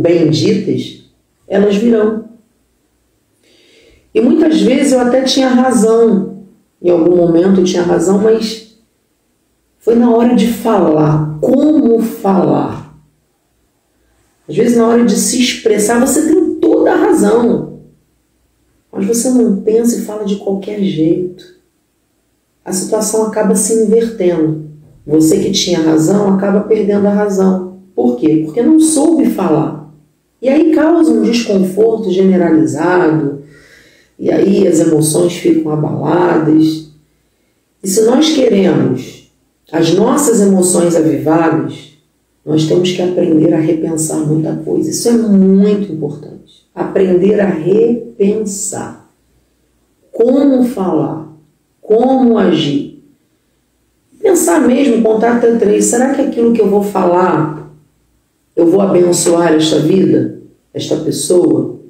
benditas, 0.07 1.05
elas 1.49 1.77
virão. 1.77 2.25
E 4.15 4.21
muitas 4.21 4.61
vezes 4.61 4.93
eu 4.93 5.01
até 5.01 5.23
tinha 5.23 5.49
razão, 5.49 6.45
em 6.81 6.91
algum 6.91 7.17
momento 7.17 7.61
eu 7.61 7.65
tinha 7.65 7.83
razão, 7.83 8.19
mas 8.19 8.79
foi 9.79 9.95
na 9.95 10.11
hora 10.11 10.35
de 10.35 10.49
falar. 10.49 11.39
Como 11.41 12.01
falar? 12.01 12.97
Às 14.49 14.57
vezes, 14.57 14.77
na 14.77 14.87
hora 14.87 15.05
de 15.05 15.17
se 15.17 15.41
expressar, 15.41 15.99
você 15.99 16.27
tem 16.27 16.55
toda 16.61 16.93
a 16.93 16.97
razão, 16.97 17.81
mas 18.93 19.05
você 19.05 19.29
não 19.31 19.61
pensa 19.63 19.99
e 19.99 20.03
fala 20.03 20.25
de 20.25 20.37
qualquer 20.37 20.81
jeito 20.83 21.57
a 22.67 22.73
situação 22.73 23.27
acaba 23.27 23.55
se 23.55 23.85
invertendo. 23.85 24.67
Você 25.07 25.39
que 25.39 25.53
tinha 25.53 25.79
razão 25.79 26.35
acaba 26.35 26.63
perdendo 26.63 27.07
a 27.07 27.15
razão. 27.15 27.79
Por 27.95 28.17
quê? 28.17 28.43
Porque 28.45 28.61
não 28.61 28.81
soube 28.81 29.31
falar. 29.31 29.76
E 30.47 30.49
aí 30.49 30.73
causa 30.73 31.11
um 31.11 31.23
desconforto 31.23 32.11
generalizado, 32.11 33.43
e 34.19 34.31
aí 34.31 34.67
as 34.67 34.79
emoções 34.79 35.35
ficam 35.35 35.73
abaladas. 35.73 36.89
E 37.83 37.89
se 37.89 38.03
nós 38.07 38.31
queremos 38.31 39.31
as 39.73 39.93
nossas 39.95 40.41
emoções 40.41 40.95
avivadas, 40.95 41.93
nós 42.45 42.67
temos 42.67 42.93
que 42.93 43.03
aprender 43.03 43.53
a 43.53 43.59
repensar 43.59 44.21
muita 44.21 44.55
coisa. 44.55 44.89
Isso 44.91 45.09
é 45.09 45.13
muito 45.13 45.93
importante. 45.93 46.67
Aprender 46.75 47.41
a 47.41 47.47
repensar. 47.47 49.11
Como 50.13 50.65
falar? 50.65 51.27
como 51.87 52.37
agir. 52.37 53.05
Pensar 54.21 54.61
mesmo, 54.67 55.03
contar 55.03 55.37
até 55.37 55.55
três, 55.55 55.85
será 55.85 56.13
que 56.13 56.21
aquilo 56.21 56.53
que 56.53 56.61
eu 56.61 56.69
vou 56.69 56.83
falar, 56.83 57.71
eu 58.57 58.67
vou 58.67 58.81
abençoar 58.81 59.55
esta 59.55 59.79
vida, 59.79 60.36
esta 60.77 60.97
pessoa? 60.97 61.81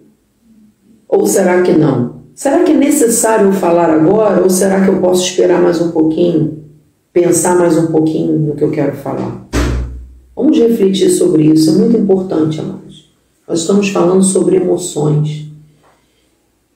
Ou 1.09 1.27
será 1.27 1.61
que 1.63 1.73
não? 1.73 2.23
Será 2.37 2.63
que 2.63 2.71
é 2.71 2.77
necessário 2.77 3.53
falar 3.53 3.91
agora 3.91 4.43
ou 4.43 4.49
será 4.49 4.85
que 4.85 4.89
eu 4.89 5.01
posso 5.01 5.25
esperar 5.25 5.61
mais 5.61 5.81
um 5.81 5.91
pouquinho, 5.91 6.63
pensar 7.13 7.57
mais 7.57 7.77
um 7.77 7.89
pouquinho 7.89 8.39
no 8.39 8.55
que 8.55 8.63
eu 8.63 8.71
quero 8.71 8.97
falar? 8.97 9.45
Vamos 10.37 10.57
refletir 10.57 11.11
sobre 11.11 11.45
isso, 11.45 11.71
é 11.71 11.73
muito 11.73 11.97
importante, 11.97 12.61
amados. 12.61 13.11
Nós 13.49 13.61
estamos 13.61 13.89
falando 13.89 14.23
sobre 14.23 14.57
emoções. 14.57 15.47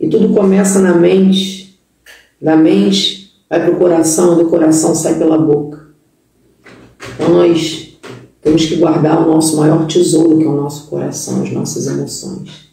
E 0.01 0.09
tudo 0.09 0.35
começa 0.35 0.81
na 0.81 0.95
mente, 0.95 1.79
da 2.41 2.57
mente 2.57 3.35
vai 3.49 3.61
para 3.61 3.73
o 3.73 3.79
coração, 3.79 4.37
do 4.37 4.49
coração 4.49 4.95
sai 4.97 5.17
pela 5.17 5.39
boca. 5.39 5.91
Então 7.15 7.35
nós 7.35 7.80
temos 8.43 8.67
que 8.67 8.77
guardar 8.77 9.27
o 9.27 9.31
nosso 9.31 9.57
maior 9.57 9.87
tesouro, 9.87 10.39
que 10.39 10.45
é 10.45 10.49
o 10.49 10.57
nosso 10.57 10.89
coração, 10.89 11.43
as 11.43 11.51
nossas 11.51 11.87
emoções, 11.87 12.71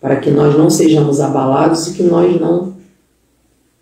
para 0.00 0.16
que 0.16 0.30
nós 0.30 0.56
não 0.56 0.68
sejamos 0.68 1.20
abalados 1.20 1.86
e 1.88 1.92
que 1.94 2.02
nós 2.02 2.40
não 2.40 2.74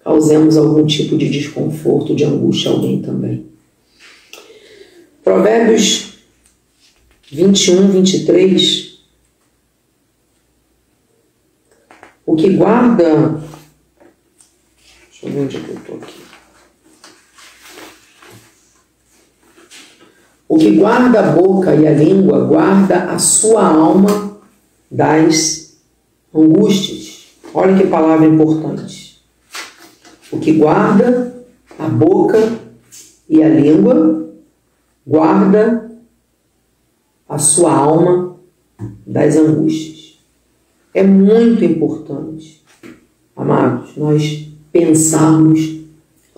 causemos 0.05 0.57
algum 0.57 0.87
tipo 0.87 1.17
de 1.17 1.29
desconforto, 1.29 2.15
de 2.15 2.25
angústia 2.25 2.71
a 2.71 2.75
alguém 2.75 3.03
também. 3.03 3.47
Provérbios 5.23 6.09
21, 7.31 7.89
23. 7.89 8.99
O 12.25 12.37
que 12.37 12.51
guarda. 12.55 13.43
Deixa 15.11 15.27
eu 15.27 15.33
ver 15.33 15.41
onde 15.41 15.57
é 15.57 15.61
eu 15.61 15.75
estou 15.75 15.97
aqui. 15.97 16.28
O 20.49 20.57
que 20.57 20.76
guarda 20.76 21.21
a 21.21 21.33
boca 21.33 21.75
e 21.75 21.87
a 21.87 21.93
língua 21.93 22.45
guarda 22.47 23.11
a 23.11 23.19
sua 23.19 23.67
alma 23.67 24.38
das 24.90 25.78
angústias. 26.35 27.26
Olha 27.52 27.76
que 27.76 27.87
palavra 27.87 28.26
importante. 28.26 29.23
O 30.33 30.38
que 30.38 30.52
guarda 30.52 31.45
a 31.78 31.88
boca 31.88 32.38
e 33.28 33.43
a 33.43 33.49
língua 33.49 34.26
guarda 35.07 35.90
a 37.28 37.38
sua 37.38 37.73
alma 37.73 38.37
das 39.07 39.37
angústias. 39.37 40.19
É 40.95 41.02
muito 41.02 41.62
importante, 41.64 42.64
amados, 43.37 43.97
nós 43.97 44.49
pensarmos 44.73 45.81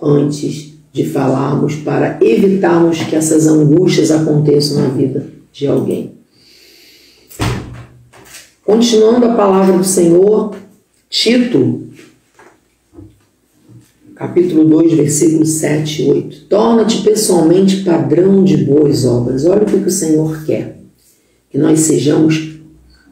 antes 0.01 0.70
de 0.91 1.05
falarmos 1.05 1.75
para 1.75 2.17
evitarmos 2.21 2.99
que 3.03 3.15
essas 3.15 3.47
angústias 3.47 4.11
aconteçam 4.11 4.81
na 4.81 4.89
vida 4.89 5.25
de 5.51 5.67
alguém. 5.67 6.11
Continuando 8.63 9.25
a 9.25 9.35
palavra 9.35 9.77
do 9.77 9.83
Senhor, 9.83 10.55
Tito, 11.09 11.87
capítulo 14.15 14.65
2, 14.65 14.93
versículos 14.93 15.49
7 15.49 16.03
e 16.03 16.09
8. 16.09 16.45
Torna-te 16.47 17.01
pessoalmente 17.01 17.83
padrão 17.83 18.43
de 18.43 18.57
boas 18.57 19.03
obras. 19.05 19.45
Olha 19.45 19.63
o 19.63 19.65
que 19.65 19.75
o 19.75 19.91
Senhor 19.91 20.45
quer. 20.45 20.79
Que 21.49 21.57
nós 21.57 21.79
sejamos 21.81 22.59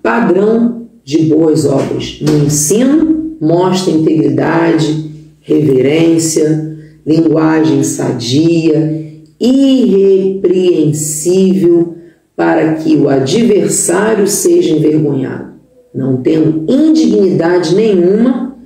padrão 0.04 0.88
de 1.04 1.24
boas 1.24 1.66
obras. 1.66 2.20
No 2.22 2.46
ensino, 2.46 3.36
mostra 3.42 3.92
integridade, 3.92 5.12
reverência, 5.42 6.69
linguagem 7.06 7.84
sadia, 7.84 9.22
irrepreensível, 9.40 11.96
para 12.36 12.74
que 12.76 12.96
o 12.96 13.10
adversário 13.10 14.28
seja 14.28 14.76
envergonhado, 14.76 15.54
não 15.94 16.18
tendo 16.18 16.66
indignidade 16.72 17.76
nenhuma 17.76 18.58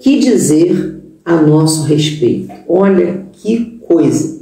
que 0.00 0.18
dizer 0.18 1.00
a 1.24 1.40
nosso 1.40 1.84
respeito. 1.84 2.52
Olha 2.66 3.26
que 3.32 3.78
coisa. 3.86 4.40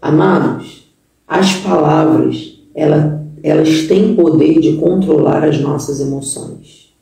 Amados, 0.00 0.88
as 1.26 1.56
palavras, 1.56 2.62
elas, 2.74 3.20
elas 3.42 3.82
têm 3.88 4.14
poder 4.14 4.60
de 4.60 4.76
controlar 4.76 5.42
as 5.42 5.60
nossas 5.60 6.00
emoções. 6.00 6.94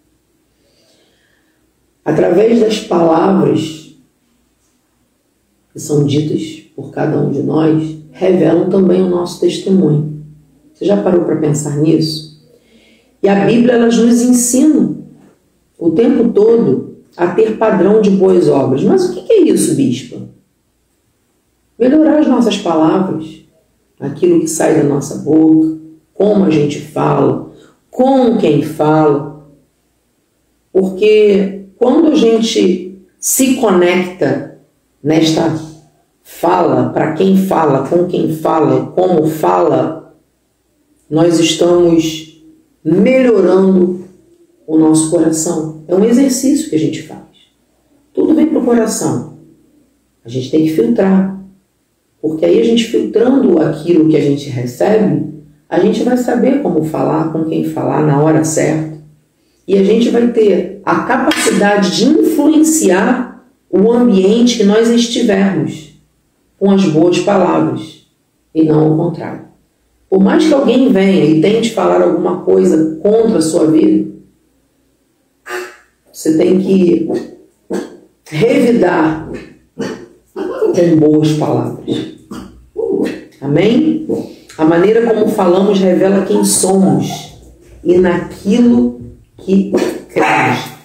Através 2.05 2.61
das 2.61 2.81
palavras 2.81 3.86
que 5.77 5.83
são 5.83 6.05
ditas 6.05 6.63
por 6.75 6.91
cada 6.91 7.21
um 7.21 7.31
de 7.31 7.43
nós, 7.43 7.99
revelam 8.11 8.71
também 8.71 9.03
o 9.03 9.11
nosso 9.11 9.39
testemunho. 9.39 10.25
Você 10.73 10.87
já 10.87 10.97
parou 11.03 11.27
para 11.27 11.37
pensar 11.37 11.77
nisso? 11.77 12.43
E 13.23 13.29
a 13.29 13.45
Bíblia 13.45 13.75
elas 13.75 13.99
nos 13.99 14.23
ensina 14.23 14.97
o 15.79 15.91
tempo 15.91 16.31
todo 16.31 16.97
a 17.15 17.27
ter 17.27 17.59
padrão 17.59 18.01
de 18.01 18.09
boas 18.09 18.49
obras. 18.49 18.83
Mas 18.85 19.05
o 19.05 19.13
que 19.13 19.31
é 19.31 19.43
isso, 19.43 19.75
bispa? 19.75 20.17
Melhorar 21.79 22.21
as 22.21 22.27
nossas 22.27 22.57
palavras, 22.57 23.43
aquilo 24.01 24.41
que 24.41 24.49
sai 24.49 24.77
da 24.77 24.83
nossa 24.83 25.17
boca, 25.17 25.77
como 26.15 26.47
a 26.47 26.51
gente 26.51 26.81
fala, 26.81 27.53
com 27.91 28.39
quem 28.39 28.63
fala. 28.63 29.47
Porque 30.73 31.67
quando 31.77 32.13
a 32.13 32.15
gente 32.15 32.99
se 33.21 33.57
conecta 33.57 34.56
nesta 35.07 35.57
fala, 36.21 36.91
para 36.91 37.13
quem 37.13 37.37
fala, 37.37 37.87
com 37.87 38.07
quem 38.07 38.35
fala, 38.35 38.87
como 38.87 39.29
fala, 39.29 40.17
nós 41.09 41.39
estamos 41.39 42.43
melhorando 42.83 44.05
o 44.67 44.77
nosso 44.77 45.09
coração. 45.09 45.85
É 45.87 45.95
um 45.95 46.05
exercício 46.05 46.69
que 46.69 46.75
a 46.75 46.79
gente 46.81 47.05
faz. 47.05 47.21
Tudo 48.13 48.35
vem 48.35 48.47
para 48.47 48.59
o 48.59 48.65
coração. 48.65 49.35
A 50.25 50.29
gente 50.29 50.51
tem 50.51 50.65
que 50.65 50.73
filtrar. 50.73 51.41
Porque 52.21 52.45
aí 52.45 52.61
a 52.61 52.65
gente 52.65 52.87
filtrando 52.87 53.63
aquilo 53.63 54.09
que 54.09 54.17
a 54.17 54.21
gente 54.21 54.51
recebe, 54.51 55.35
a 55.69 55.79
gente 55.79 56.03
vai 56.03 56.17
saber 56.17 56.63
como 56.63 56.85
falar, 56.85 57.33
com 57.33 57.45
quem 57.45 57.63
falar 57.63 58.05
na 58.05 58.21
hora 58.21 58.43
certa. 58.43 58.97
E 59.69 59.79
a 59.79 59.85
gente 59.85 60.09
vai 60.11 60.33
ter 60.33 60.81
a 60.85 61.03
capacidade 61.03 61.97
de 61.97 62.07
influenciar 62.07 63.36
o 63.77 63.93
ambiente 63.93 64.57
que 64.57 64.65
nós 64.65 64.89
estivermos 64.89 65.91
com 66.59 66.71
as 66.71 66.85
boas 66.87 67.19
palavras 67.21 68.07
e 68.55 68.65
não 68.65 68.95
o 68.95 68.97
contrário. 68.97 69.47
Por 70.09 70.23
mais 70.23 70.47
que 70.47 70.55
alguém 70.55 70.93
venha 70.93 71.25
e 71.25 71.41
tente 71.41 71.75
falar 71.75 72.01
alguma 72.03 72.43
coisa 72.43 72.99
contra 73.03 73.39
a 73.39 73.43
sua 73.43 73.67
vida, 73.67 74.11
você 76.13 76.39
tem 76.39 76.59
que 76.59 77.11
revidar 78.25 79.29
com 80.75 80.97
boas 80.97 81.33
palavras. 81.33 82.17
Amém? 83.41 84.07
A 84.57 84.65
maneira 84.65 85.07
como 85.07 85.29
falamos 85.29 85.79
revela 85.79 86.25
quem 86.25 86.45
somos 86.45 87.07
e 87.85 87.99
naquilo 87.99 89.01
que 89.39 89.71
cremos. 90.09 90.77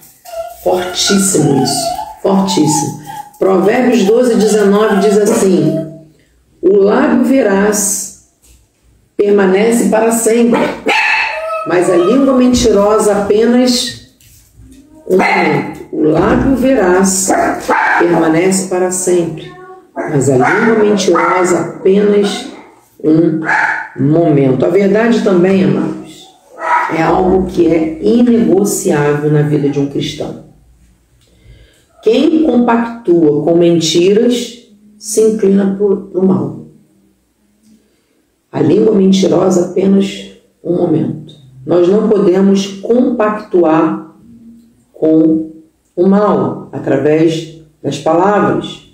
Fortíssimo 0.63 1.63
isso, 1.63 2.00
fortíssimo. 2.21 3.01
Provérbios 3.39 4.03
12, 4.03 4.35
19 4.35 4.99
diz 4.99 5.17
assim: 5.17 5.87
O 6.61 6.77
lábio 6.77 7.23
veraz 7.23 8.29
permanece 9.17 9.89
para 9.89 10.11
sempre, 10.11 10.59
mas 11.67 11.89
a 11.89 11.95
língua 11.95 12.35
mentirosa 12.35 13.23
apenas 13.23 14.15
um 15.07 15.17
momento. 15.17 15.81
O 15.91 16.03
lábio 16.03 16.55
veraz 16.55 17.29
permanece 17.99 18.69
para 18.69 18.91
sempre, 18.91 19.51
mas 19.93 20.29
a 20.29 20.37
língua 20.37 20.83
mentirosa 20.83 21.59
apenas 21.61 22.47
um 23.03 23.41
momento. 23.99 24.65
A 24.65 24.69
verdade 24.69 25.23
também, 25.23 25.63
amados, 25.63 26.27
é 26.95 27.01
algo 27.01 27.47
que 27.47 27.67
é 27.67 27.99
inegociável 28.01 29.31
na 29.31 29.41
vida 29.41 29.69
de 29.69 29.79
um 29.79 29.87
cristão. 29.87 30.50
Quem 32.01 32.43
compactua 32.43 33.43
com 33.43 33.57
mentiras 33.57 34.67
se 34.97 35.21
inclina 35.21 35.75
para 35.75 35.85
o 35.85 36.25
mal. 36.25 36.65
A 38.51 38.61
língua 38.61 38.93
mentirosa 38.93 39.69
apenas 39.69 40.31
um 40.63 40.75
momento. 40.75 41.33
Nós 41.65 41.87
não 41.87 42.09
podemos 42.09 42.67
compactuar 42.81 44.15
com 44.91 45.51
o 45.95 46.07
mal, 46.07 46.69
através 46.71 47.61
das 47.81 47.97
palavras. 47.97 48.93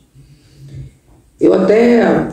Eu 1.39 1.54
até, 1.54 2.30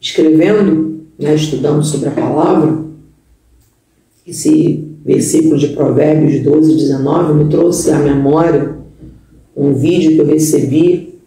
escrevendo, 0.00 1.06
né, 1.18 1.34
estudando 1.34 1.82
sobre 1.82 2.08
a 2.08 2.12
palavra, 2.12 2.84
esse 4.26 4.87
versículo 5.08 5.56
de 5.56 5.68
Provérbios 5.68 6.42
12, 6.42 6.76
19 6.76 7.42
me 7.42 7.50
trouxe 7.50 7.90
à 7.90 7.98
memória 7.98 8.76
um 9.56 9.72
vídeo 9.72 10.12
que 10.12 10.18
eu 10.18 10.26
recebi 10.26 11.18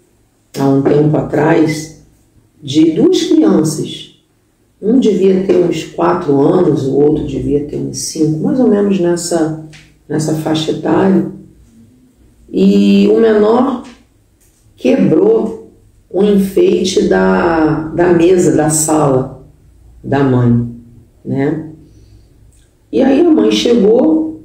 há 0.56 0.70
um 0.70 0.84
tempo 0.84 1.18
atrás 1.18 2.04
de 2.62 2.92
duas 2.92 3.24
crianças. 3.24 4.22
Um 4.80 5.00
devia 5.00 5.44
ter 5.46 5.58
uns 5.58 5.84
quatro 5.84 6.40
anos, 6.40 6.86
o 6.86 6.94
outro 6.94 7.26
devia 7.26 7.66
ter 7.66 7.78
uns 7.78 7.98
cinco, 7.98 8.40
mais 8.42 8.60
ou 8.60 8.68
menos 8.68 9.00
nessa 9.00 9.66
nessa 10.08 10.36
faixa 10.36 10.72
etária, 10.72 11.32
e 12.52 13.08
o 13.08 13.20
menor 13.20 13.84
quebrou 14.76 15.72
o 16.10 16.22
enfeite 16.22 17.08
da, 17.08 17.88
da 17.96 18.12
mesa, 18.12 18.56
da 18.56 18.70
sala 18.70 19.42
da 20.04 20.22
mãe, 20.22 20.70
né? 21.24 21.71
E 22.92 23.02
aí 23.02 23.22
a 23.22 23.30
mãe 23.30 23.52
chegou, 23.52 24.42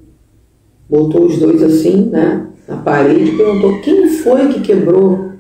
botou 0.89 1.27
os 1.27 1.39
dois 1.39 1.63
assim, 1.63 2.07
né, 2.07 2.47
na 2.69 2.77
parede 2.77 3.33
e 3.33 3.37
perguntou: 3.37 3.81
quem 3.81 4.09
foi 4.09 4.49
que 4.53 4.61
quebrou? 4.61 5.33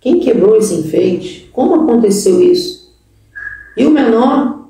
Quem 0.00 0.20
quebrou 0.20 0.56
esse 0.56 0.74
enfeite? 0.74 1.50
Como 1.52 1.74
aconteceu 1.74 2.40
isso? 2.42 2.92
E 3.76 3.86
o 3.86 3.90
menor 3.90 4.66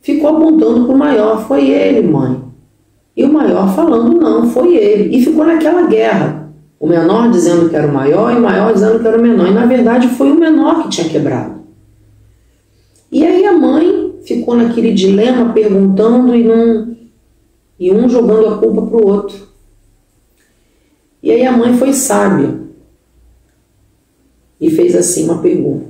ficou 0.00 0.30
apontando 0.30 0.84
para 0.84 0.94
o 0.94 0.98
maior: 0.98 1.46
foi 1.46 1.68
ele, 1.68 2.06
mãe. 2.06 2.42
E 3.16 3.24
o 3.24 3.32
maior 3.32 3.74
falando, 3.74 4.18
não, 4.20 4.48
foi 4.50 4.76
ele. 4.76 5.16
E 5.16 5.24
ficou 5.24 5.46
naquela 5.46 5.86
guerra. 5.86 6.52
O 6.78 6.86
menor 6.86 7.30
dizendo 7.30 7.70
que 7.70 7.74
era 7.74 7.86
o 7.86 7.94
maior 7.94 8.30
e 8.34 8.36
o 8.36 8.42
maior 8.42 8.74
dizendo 8.74 9.00
que 9.00 9.08
era 9.08 9.18
o 9.18 9.22
menor. 9.22 9.48
E 9.48 9.54
na 9.54 9.64
verdade 9.64 10.08
foi 10.08 10.30
o 10.30 10.38
menor 10.38 10.82
que 10.82 10.90
tinha 10.90 11.08
quebrado. 11.08 11.60
E 13.10 13.24
aí 13.24 13.46
a 13.46 13.52
mãe 13.52 14.05
ficou 14.26 14.56
naquele 14.56 14.92
dilema 14.92 15.52
perguntando 15.52 16.34
e, 16.34 16.42
não, 16.42 16.96
e 17.78 17.92
um 17.92 18.08
jogando 18.08 18.48
a 18.48 18.58
culpa 18.58 18.82
para 18.82 18.96
o 18.96 19.06
outro. 19.06 19.46
E 21.22 21.30
aí 21.30 21.46
a 21.46 21.56
mãe 21.56 21.74
foi 21.74 21.92
sábia 21.92 22.60
e 24.60 24.68
fez 24.70 24.96
assim 24.96 25.24
uma 25.24 25.38
pergunta: 25.38 25.86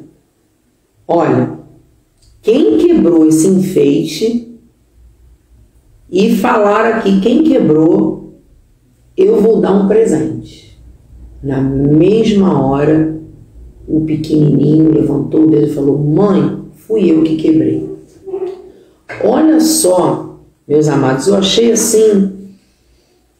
Olha, 1.09 1.59
quem 2.42 2.79
quebrou 2.79 3.27
esse 3.27 3.49
enfeite 3.49 4.59
e 6.11 6.37
falar 6.37 6.87
aqui 6.87 7.20
quem 7.20 7.42
quebrou, 7.42 8.40
eu 9.16 9.40
vou 9.40 9.61
dar 9.61 9.72
um 9.72 9.88
presente. 9.88 10.79
Na 11.42 11.61
mesma 11.61 12.64
hora, 12.64 13.18
o 13.88 14.01
pequenininho 14.05 14.92
levantou 14.92 15.44
o 15.44 15.51
dedo 15.51 15.66
e 15.66 15.75
falou: 15.75 15.99
Mãe, 15.99 16.64
fui 16.72 17.11
eu 17.11 17.22
que 17.22 17.37
quebrei. 17.37 17.95
Olha 19.22 19.61
só, 19.61 20.40
meus 20.66 20.88
amados, 20.88 21.26
eu 21.26 21.37
achei 21.37 21.72
assim 21.72 22.37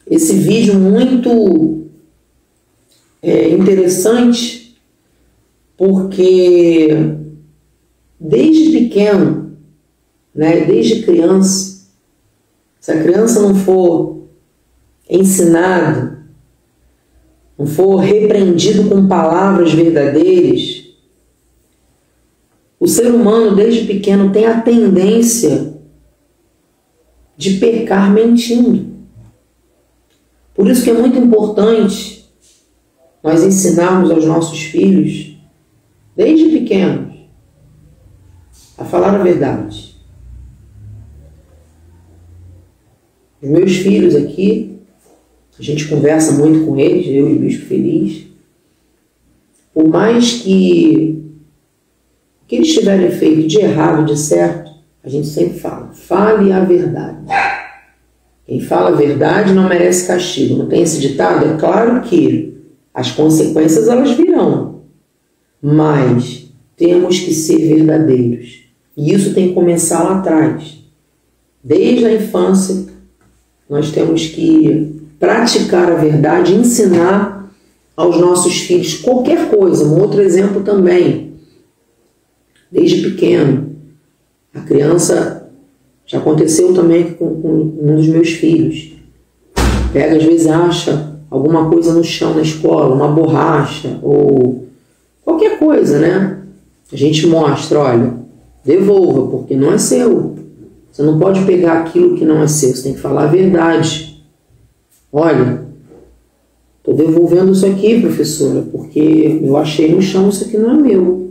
esse 0.09 0.33
vídeo 0.35 0.75
muito 0.75 1.87
é, 3.21 3.49
interessante 3.49 4.77
porque 5.75 6.87
desde 8.19 8.71
pequeno, 8.71 9.57
né, 10.33 10.65
desde 10.65 11.03
criança, 11.03 11.87
se 12.79 12.91
a 12.91 13.03
criança 13.03 13.41
não 13.41 13.53
for 13.53 14.23
ensinado, 15.09 16.17
não 17.57 17.67
for 17.67 17.97
repreendido 17.97 18.89
com 18.89 19.07
palavras 19.07 19.73
verdadeiras, 19.73 20.86
o 22.79 22.87
ser 22.87 23.13
humano 23.13 23.55
desde 23.55 23.85
pequeno 23.85 24.31
tem 24.31 24.45
a 24.45 24.61
tendência 24.61 25.75
de 27.35 27.55
pecar 27.55 28.11
mentindo. 28.11 28.97
Por 30.53 30.67
isso 30.69 30.83
que 30.83 30.89
é 30.89 30.93
muito 30.93 31.17
importante 31.17 32.25
nós 33.23 33.43
ensinarmos 33.43 34.09
aos 34.11 34.25
nossos 34.25 34.59
filhos, 34.59 35.35
desde 36.15 36.49
pequenos, 36.49 37.15
a 38.77 38.85
falar 38.85 39.15
a 39.15 39.23
verdade. 39.23 39.95
Os 43.41 43.49
meus 43.49 43.75
filhos 43.77 44.15
aqui, 44.15 44.79
a 45.59 45.61
gente 45.61 45.87
conversa 45.87 46.31
muito 46.31 46.65
com 46.65 46.79
eles, 46.79 47.07
eu 47.07 47.29
e 47.29 47.35
o 47.35 47.39
Bispo 47.39 47.65
Feliz. 47.65 48.25
Por 49.73 49.87
mais 49.87 50.41
que 50.41 51.26
que 52.47 52.55
eles 52.55 52.73
tiverem 52.73 53.11
feito 53.11 53.47
de 53.47 53.59
errado, 53.59 54.05
de 54.05 54.17
certo, 54.17 54.71
a 55.03 55.09
gente 55.09 55.27
sempre 55.27 55.59
fala, 55.59 55.91
fale 55.93 56.51
a 56.51 56.61
verdade. 56.61 57.17
Quem 58.45 58.61
fala 58.61 58.89
a 58.89 58.95
verdade 58.95 59.53
não 59.53 59.67
merece 59.67 60.07
castigo. 60.07 60.57
Não 60.57 60.67
tem 60.67 60.81
esse 60.81 60.99
ditado? 61.01 61.45
É 61.45 61.57
claro 61.57 62.01
que 62.01 62.57
as 62.93 63.11
consequências 63.11 63.89
elas 63.89 64.11
virão, 64.11 64.83
mas 65.61 66.47
temos 66.77 67.19
que 67.19 67.33
ser 67.33 67.57
verdadeiros. 67.57 68.63
E 68.95 69.13
isso 69.13 69.33
tem 69.33 69.49
que 69.49 69.53
começar 69.53 70.01
lá 70.03 70.19
atrás. 70.19 70.77
Desde 71.61 72.05
a 72.05 72.13
infância, 72.13 72.85
nós 73.69 73.91
temos 73.91 74.27
que 74.27 75.01
praticar 75.19 75.91
a 75.91 75.95
verdade, 75.95 76.53
ensinar 76.53 77.51
aos 77.95 78.17
nossos 78.17 78.61
filhos 78.61 78.95
qualquer 78.95 79.49
coisa. 79.49 79.85
Um 79.85 79.99
outro 79.99 80.21
exemplo 80.21 80.63
também, 80.63 81.26
desde 82.71 83.09
pequeno. 83.09 83.75
A 84.53 84.61
criança, 84.61 85.49
já 86.05 86.17
aconteceu 86.17 86.73
também 86.73 87.13
com, 87.13 87.41
com 87.41 87.49
um 87.81 87.95
dos 87.95 88.07
meus 88.07 88.29
filhos. 88.29 88.93
Pega, 89.91 90.17
às 90.17 90.23
vezes, 90.23 90.47
acha 90.47 91.15
alguma 91.29 91.69
coisa 91.69 91.93
no 91.93 92.03
chão 92.03 92.33
na 92.33 92.41
escola, 92.41 92.95
uma 92.95 93.09
borracha 93.09 93.99
ou 94.01 94.67
qualquer 95.23 95.59
coisa, 95.59 95.99
né? 95.99 96.37
A 96.91 96.95
gente 96.95 97.27
mostra, 97.27 97.79
olha, 97.79 98.13
devolva, 98.63 99.27
porque 99.29 99.55
não 99.55 99.73
é 99.73 99.77
seu. 99.77 100.35
Você 100.91 101.03
não 101.03 101.19
pode 101.19 101.43
pegar 101.45 101.81
aquilo 101.81 102.15
que 102.15 102.25
não 102.25 102.41
é 102.41 102.47
seu, 102.47 102.69
você 102.69 102.83
tem 102.83 102.93
que 102.93 102.99
falar 102.99 103.23
a 103.23 103.27
verdade. 103.27 104.23
Olha, 105.11 105.65
estou 106.79 106.95
devolvendo 106.95 107.51
isso 107.51 107.65
aqui, 107.65 107.99
professora, 107.99 108.63
porque 108.71 109.39
eu 109.43 109.57
achei 109.57 109.93
no 109.93 110.01
chão, 110.01 110.29
isso 110.29 110.45
aqui 110.45 110.57
não 110.57 110.71
é 110.71 110.81
meu. 110.81 111.26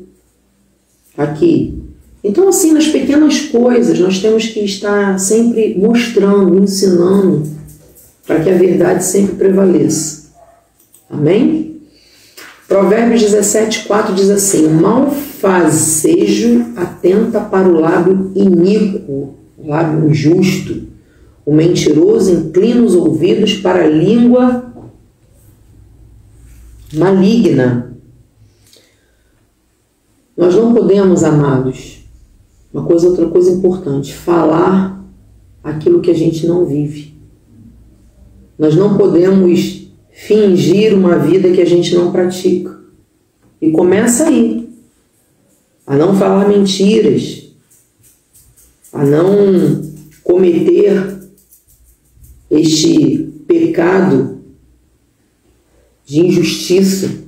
Aqui. 1.16 1.82
Então, 2.22 2.48
assim, 2.48 2.72
nas 2.72 2.88
pequenas 2.88 3.40
coisas, 3.42 3.98
nós 4.00 4.18
temos 4.18 4.46
que 4.46 4.60
estar 4.60 5.18
sempre 5.18 5.76
mostrando, 5.78 6.58
ensinando, 6.62 7.48
para 8.26 8.40
que 8.40 8.50
a 8.50 8.56
verdade 8.56 9.04
sempre 9.04 9.36
prevaleça. 9.36 10.26
Amém? 11.08 11.80
Provérbios 12.66 13.20
17, 13.22 13.84
4 13.86 14.14
diz 14.14 14.28
assim: 14.28 14.68
Mal 14.68 15.10
fazejo 15.10 16.72
atenta 16.74 17.40
para 17.40 17.68
o 17.68 17.80
lábio 17.80 18.32
iníquo, 18.34 19.36
o 19.56 19.68
lábio 19.68 20.10
injusto. 20.10 20.82
O 21.44 21.54
mentiroso 21.54 22.32
inclina 22.32 22.82
os 22.82 22.96
ouvidos 22.96 23.54
para 23.54 23.84
a 23.84 23.86
língua 23.86 24.64
maligna. 26.92 27.95
Nós 30.36 30.54
não 30.54 30.74
podemos, 30.74 31.24
amados, 31.24 32.04
uma 32.72 32.84
coisa, 32.84 33.08
outra 33.08 33.26
coisa 33.28 33.50
importante, 33.50 34.14
falar 34.14 35.02
aquilo 35.64 36.00
que 36.00 36.10
a 36.10 36.14
gente 36.14 36.46
não 36.46 36.66
vive. 36.66 37.14
Nós 38.58 38.76
não 38.76 38.96
podemos 38.96 39.88
fingir 40.12 40.94
uma 40.94 41.18
vida 41.18 41.50
que 41.52 41.60
a 41.60 41.66
gente 41.66 41.94
não 41.94 42.12
pratica. 42.12 42.78
E 43.60 43.70
começa 43.70 44.28
aí 44.28 44.68
a 45.86 45.96
não 45.96 46.16
falar 46.16 46.48
mentiras, 46.48 47.50
a 48.92 49.04
não 49.04 49.92
cometer 50.22 51.20
este 52.50 53.32
pecado 53.46 54.40
de 56.04 56.20
injustiça, 56.20 57.25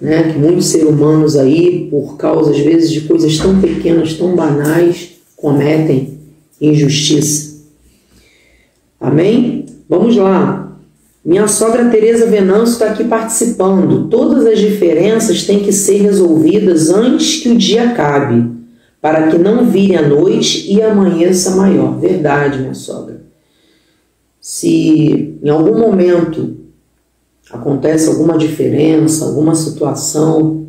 né, 0.00 0.32
que 0.32 0.38
muitos 0.38 0.66
seres 0.66 0.88
humanos 0.88 1.36
aí, 1.36 1.88
por 1.90 2.16
causa 2.16 2.50
às 2.52 2.58
vezes 2.58 2.90
de 2.90 3.02
coisas 3.02 3.36
tão 3.38 3.60
pequenas, 3.60 4.14
tão 4.14 4.34
banais, 4.34 5.10
cometem 5.36 6.18
injustiça. 6.60 7.58
Amém? 9.00 9.66
Vamos 9.88 10.16
lá. 10.16 10.68
Minha 11.24 11.46
sogra 11.46 11.90
Tereza 11.90 12.26
Venâncio 12.26 12.72
está 12.72 12.86
aqui 12.86 13.04
participando. 13.04 14.08
Todas 14.08 14.46
as 14.46 14.58
diferenças 14.58 15.44
têm 15.44 15.60
que 15.60 15.72
ser 15.72 15.98
resolvidas 16.02 16.90
antes 16.90 17.42
que 17.42 17.50
o 17.50 17.56
dia 17.56 17.90
acabe, 17.90 18.50
para 19.00 19.28
que 19.28 19.38
não 19.38 19.66
vire 19.66 19.96
a 19.96 20.08
noite 20.08 20.72
e 20.72 20.82
amanheça 20.82 21.56
maior. 21.56 21.98
Verdade, 21.98 22.60
minha 22.60 22.74
sogra. 22.74 23.22
Se 24.40 25.38
em 25.42 25.48
algum 25.48 25.78
momento 25.78 26.56
acontece 27.50 28.08
alguma 28.08 28.36
diferença, 28.36 29.24
alguma 29.24 29.54
situação, 29.54 30.66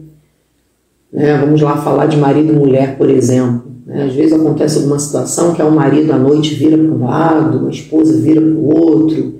né, 1.11 1.37
vamos 1.37 1.61
lá 1.61 1.77
falar 1.77 2.05
de 2.05 2.17
marido 2.17 2.53
e 2.53 2.55
mulher, 2.55 2.97
por 2.97 3.09
exemplo. 3.09 3.71
Né, 3.85 4.05
às 4.05 4.13
vezes 4.13 4.33
acontece 4.33 4.77
alguma 4.77 4.99
situação 4.99 5.53
que 5.53 5.61
é 5.61 5.65
o 5.65 5.71
marido 5.71 6.11
à 6.11 6.17
noite 6.17 6.55
vira 6.55 6.77
para 6.77 6.87
um 6.87 7.05
lado, 7.05 7.67
a 7.67 7.69
esposa 7.69 8.17
vira 8.17 8.41
para 8.41 8.51
o 8.51 8.67
outro 8.67 9.39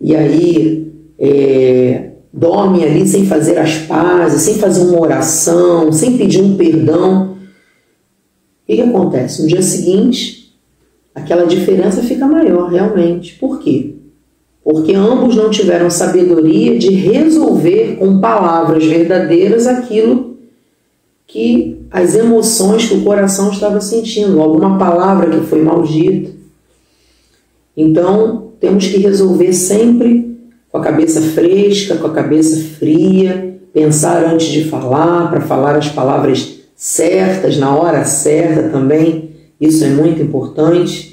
e 0.00 0.14
aí 0.14 0.92
é, 1.18 2.10
dorme 2.32 2.84
ali 2.84 3.06
sem 3.06 3.26
fazer 3.26 3.58
as 3.58 3.78
pazes, 3.78 4.42
sem 4.42 4.54
fazer 4.56 4.82
uma 4.82 5.00
oração, 5.00 5.92
sem 5.92 6.16
pedir 6.16 6.42
um 6.42 6.56
perdão, 6.56 7.32
o 8.62 8.66
que, 8.66 8.76
que 8.76 8.82
acontece? 8.82 9.42
No 9.42 9.48
dia 9.48 9.62
seguinte, 9.62 10.56
aquela 11.14 11.46
diferença 11.46 12.02
fica 12.02 12.26
maior 12.26 12.70
realmente. 12.70 13.34
Por 13.34 13.58
quê? 13.58 13.96
Porque 14.64 14.94
ambos 14.94 15.34
não 15.34 15.50
tiveram 15.50 15.90
sabedoria 15.90 16.78
de 16.78 16.90
resolver 16.94 17.96
com 17.98 18.20
palavras 18.20 18.84
verdadeiras 18.84 19.66
aquilo 19.66 20.36
que 21.26 21.86
as 21.90 22.14
emoções 22.14 22.86
que 22.86 22.94
o 22.94 23.02
coração 23.02 23.50
estava 23.50 23.80
sentindo, 23.80 24.40
alguma 24.40 24.78
palavra 24.78 25.30
que 25.30 25.46
foi 25.46 25.62
maldita. 25.62 26.30
Então, 27.76 28.52
temos 28.60 28.86
que 28.86 28.98
resolver 28.98 29.52
sempre 29.52 30.38
com 30.70 30.78
a 30.78 30.82
cabeça 30.82 31.20
fresca, 31.20 31.96
com 31.96 32.06
a 32.06 32.12
cabeça 32.12 32.62
fria, 32.78 33.58
pensar 33.72 34.24
antes 34.24 34.48
de 34.48 34.64
falar, 34.64 35.30
para 35.30 35.40
falar 35.40 35.76
as 35.76 35.88
palavras 35.88 36.60
certas, 36.76 37.56
na 37.56 37.74
hora 37.74 38.04
certa 38.04 38.68
também. 38.68 39.30
Isso 39.60 39.84
é 39.84 39.88
muito 39.88 40.22
importante. 40.22 41.11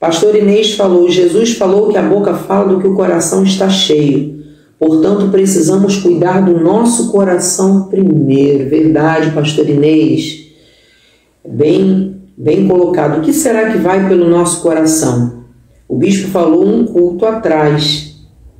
Pastor 0.00 0.36
Inês 0.36 0.74
falou: 0.74 1.10
Jesus 1.10 1.54
falou 1.54 1.88
que 1.88 1.98
a 1.98 2.02
boca 2.02 2.34
fala 2.34 2.68
do 2.72 2.80
que 2.80 2.86
o 2.86 2.94
coração 2.94 3.42
está 3.42 3.68
cheio. 3.68 4.38
Portanto, 4.78 5.28
precisamos 5.28 5.96
cuidar 5.96 6.40
do 6.40 6.60
nosso 6.60 7.10
coração 7.10 7.88
primeiro. 7.88 8.68
Verdade, 8.68 9.32
Pastor 9.32 9.68
Inês. 9.68 10.52
bem, 11.46 12.20
bem 12.36 12.68
colocado. 12.68 13.18
O 13.18 13.22
que 13.22 13.32
será 13.32 13.72
que 13.72 13.78
vai 13.78 14.08
pelo 14.08 14.28
nosso 14.28 14.62
coração? 14.62 15.44
O 15.88 15.96
bispo 15.96 16.28
falou 16.28 16.64
um 16.64 16.86
culto 16.86 17.26
atrás. 17.26 18.06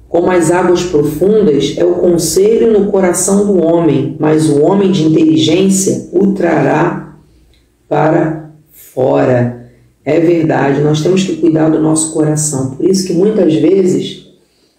Como 0.09 0.31
as 0.31 0.51
águas 0.51 0.83
profundas 0.85 1.74
é 1.77 1.85
o 1.85 1.96
conselho 1.96 2.72
no 2.72 2.90
coração 2.90 3.46
do 3.46 3.62
homem, 3.62 4.16
mas 4.18 4.48
o 4.48 4.62
homem 4.62 4.90
de 4.90 5.05
inteligência 5.05 6.09
o 6.12 6.29
trará 6.33 7.18
para 7.87 8.51
fora. 8.72 9.58
É 10.09 10.18
verdade, 10.21 10.81
nós 10.81 11.03
temos 11.03 11.23
que 11.23 11.37
cuidar 11.37 11.68
do 11.68 11.79
nosso 11.83 12.14
coração. 12.14 12.71
Por 12.71 12.88
isso 12.88 13.07
que 13.07 13.12
muitas 13.12 13.53
vezes 13.57 14.27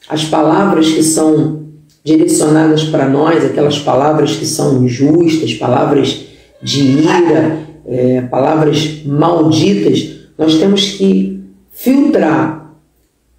as 0.10 0.26
palavras 0.26 0.90
que 0.90 1.04
são 1.04 1.66
direcionadas 2.04 2.86
para 2.86 3.08
nós, 3.08 3.46
aquelas 3.46 3.78
palavras 3.78 4.36
que 4.36 4.46
são 4.48 4.84
injustas, 4.84 5.54
palavras 5.54 6.26
de 6.64 6.82
ira, 6.82 7.60
é, 7.86 8.22
palavras 8.22 9.04
malditas, 9.06 10.16
nós 10.36 10.56
temos 10.56 10.94
que 10.94 11.44
filtrar. 11.72 12.74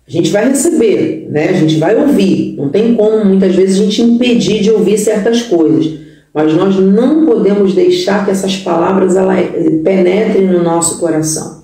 A 0.06 0.10
gente 0.12 0.30
vai 0.30 0.48
receber, 0.48 1.26
né? 1.28 1.48
a 1.48 1.54
gente 1.54 1.76
vai 1.76 1.96
ouvir. 1.96 2.54
Não 2.56 2.68
tem 2.68 2.94
como 2.94 3.24
muitas 3.24 3.56
vezes 3.56 3.80
a 3.80 3.82
gente 3.82 4.00
impedir 4.00 4.62
de 4.62 4.70
ouvir 4.70 4.96
certas 4.96 5.42
coisas. 5.42 5.92
Mas 6.32 6.54
nós 6.54 6.76
não 6.76 7.26
podemos 7.26 7.74
deixar 7.74 8.24
que 8.24 8.30
essas 8.30 8.56
palavras 8.58 9.16
ela, 9.16 9.34
penetrem 9.82 10.46
no 10.46 10.62
nosso 10.62 11.00
coração. 11.00 11.59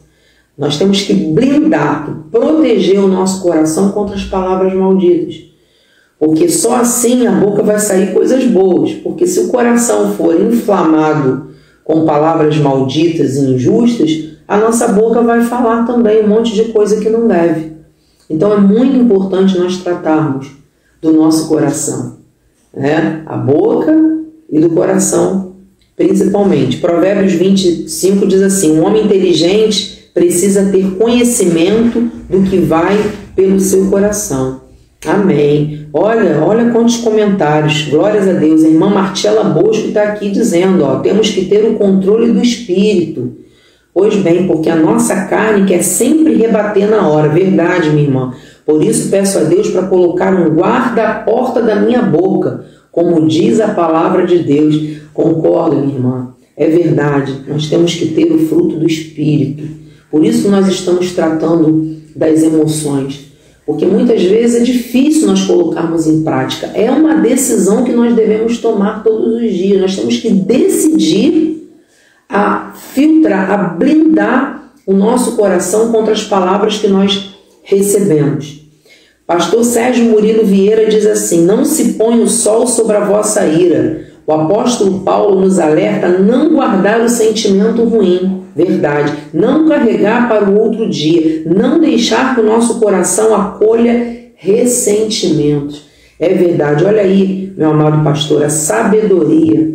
Nós 0.56 0.78
temos 0.78 1.02
que 1.02 1.12
blindar, 1.12 2.24
proteger 2.30 2.98
o 2.98 3.08
nosso 3.08 3.42
coração 3.42 3.90
contra 3.92 4.14
as 4.14 4.24
palavras 4.24 4.72
malditas. 4.72 5.44
Porque 6.18 6.48
só 6.48 6.76
assim 6.76 7.26
a 7.26 7.32
boca 7.32 7.62
vai 7.62 7.78
sair 7.78 8.14
coisas 8.14 8.44
boas. 8.44 8.92
Porque 8.94 9.26
se 9.26 9.40
o 9.40 9.48
coração 9.48 10.12
for 10.14 10.40
inflamado 10.40 11.48
com 11.84 12.06
palavras 12.06 12.56
malditas 12.56 13.36
e 13.36 13.50
injustas, 13.50 14.30
a 14.48 14.56
nossa 14.56 14.88
boca 14.88 15.20
vai 15.20 15.42
falar 15.42 15.84
também 15.84 16.24
um 16.24 16.28
monte 16.28 16.54
de 16.54 16.64
coisa 16.72 17.00
que 17.00 17.10
não 17.10 17.28
deve. 17.28 17.72
Então 18.30 18.52
é 18.52 18.56
muito 18.56 18.96
importante 18.96 19.58
nós 19.58 19.76
tratarmos 19.78 20.50
do 21.02 21.12
nosso 21.12 21.48
coração, 21.48 22.16
né? 22.74 23.22
A 23.26 23.36
boca 23.36 23.94
e 24.50 24.58
do 24.58 24.70
coração, 24.70 25.52
principalmente. 25.94 26.78
Provérbios 26.78 27.34
25 27.34 28.26
diz 28.26 28.42
assim: 28.42 28.78
Um 28.78 28.84
homem 28.84 29.04
inteligente 29.04 29.95
precisa 30.16 30.70
ter 30.72 30.92
conhecimento 30.92 32.10
do 32.30 32.40
que 32.48 32.56
vai 32.56 32.98
pelo 33.34 33.60
seu 33.60 33.90
coração. 33.90 34.62
Amém. 35.04 35.88
Olha, 35.92 36.42
olha 36.42 36.70
quantos 36.70 36.96
comentários. 36.96 37.82
Glórias 37.82 38.26
a 38.26 38.32
Deus. 38.32 38.64
A 38.64 38.68
irmã 38.68 38.88
Martela 38.88 39.44
Bosco 39.44 39.88
está 39.88 40.04
aqui 40.04 40.30
dizendo: 40.30 40.82
ó, 40.82 41.00
temos 41.00 41.28
que 41.28 41.44
ter 41.44 41.68
o 41.68 41.74
controle 41.74 42.32
do 42.32 42.40
espírito. 42.40 43.36
Pois 43.92 44.16
bem, 44.16 44.46
porque 44.46 44.70
a 44.70 44.76
nossa 44.76 45.26
carne 45.26 45.66
quer 45.66 45.82
sempre 45.82 46.34
rebater 46.34 46.88
na 46.88 47.06
hora. 47.06 47.28
Verdade, 47.28 47.90
minha 47.90 48.04
irmã. 48.04 48.32
Por 48.64 48.82
isso 48.82 49.10
peço 49.10 49.38
a 49.38 49.42
Deus 49.42 49.68
para 49.68 49.82
colocar 49.82 50.34
um 50.34 50.54
guarda 50.54 51.08
à 51.08 51.14
porta 51.16 51.60
da 51.60 51.76
minha 51.76 52.00
boca, 52.00 52.64
como 52.90 53.28
diz 53.28 53.60
a 53.60 53.68
palavra 53.68 54.26
de 54.26 54.38
Deus. 54.38 55.02
Concordo, 55.12 55.76
minha 55.76 55.94
irmã. 55.94 56.34
É 56.56 56.68
verdade. 56.68 57.34
Nós 57.46 57.68
temos 57.68 57.94
que 57.94 58.06
ter 58.06 58.32
o 58.32 58.38
fruto 58.48 58.78
do 58.78 58.86
espírito. 58.86 59.85
Por 60.10 60.24
isso 60.24 60.48
nós 60.48 60.66
estamos 60.68 61.12
tratando 61.12 61.96
das 62.14 62.42
emoções, 62.42 63.26
porque 63.66 63.84
muitas 63.84 64.22
vezes 64.22 64.60
é 64.60 64.64
difícil 64.64 65.26
nós 65.26 65.44
colocarmos 65.44 66.06
em 66.06 66.22
prática. 66.22 66.70
É 66.74 66.90
uma 66.90 67.16
decisão 67.16 67.84
que 67.84 67.92
nós 67.92 68.14
devemos 68.14 68.58
tomar 68.58 69.02
todos 69.02 69.42
os 69.42 69.52
dias. 69.52 69.80
Nós 69.80 69.96
temos 69.96 70.18
que 70.18 70.30
decidir 70.30 71.68
a 72.28 72.72
filtrar, 72.74 73.50
a 73.50 73.56
blindar 73.56 74.72
o 74.86 74.92
nosso 74.92 75.36
coração 75.36 75.90
contra 75.90 76.12
as 76.12 76.22
palavras 76.22 76.78
que 76.78 76.86
nós 76.86 77.34
recebemos. 77.62 78.64
Pastor 79.26 79.64
Sérgio 79.64 80.04
Murilo 80.04 80.44
Vieira 80.46 80.88
diz 80.88 81.04
assim: 81.04 81.44
Não 81.44 81.64
se 81.64 81.94
põe 81.94 82.20
o 82.20 82.28
sol 82.28 82.66
sobre 82.66 82.96
a 82.96 83.04
vossa 83.04 83.44
ira. 83.44 84.06
O 84.26 84.32
apóstolo 84.32 85.00
Paulo 85.00 85.40
nos 85.40 85.58
alerta 85.58 86.06
a 86.06 86.18
não 86.18 86.52
guardar 86.52 87.00
o 87.00 87.08
sentimento 87.08 87.84
ruim 87.84 88.46
verdade, 88.56 89.12
não 89.34 89.68
carregar 89.68 90.28
para 90.28 90.50
o 90.50 90.58
outro 90.58 90.88
dia, 90.88 91.42
não 91.44 91.78
deixar 91.78 92.34
que 92.34 92.40
o 92.40 92.46
nosso 92.46 92.80
coração 92.80 93.34
acolha 93.34 94.30
ressentimentos. 94.34 95.84
É 96.18 96.32
verdade, 96.32 96.82
olha 96.82 97.02
aí, 97.02 97.52
meu 97.54 97.70
amado 97.70 98.02
pastor, 98.02 98.42
a 98.42 98.48
sabedoria 98.48 99.74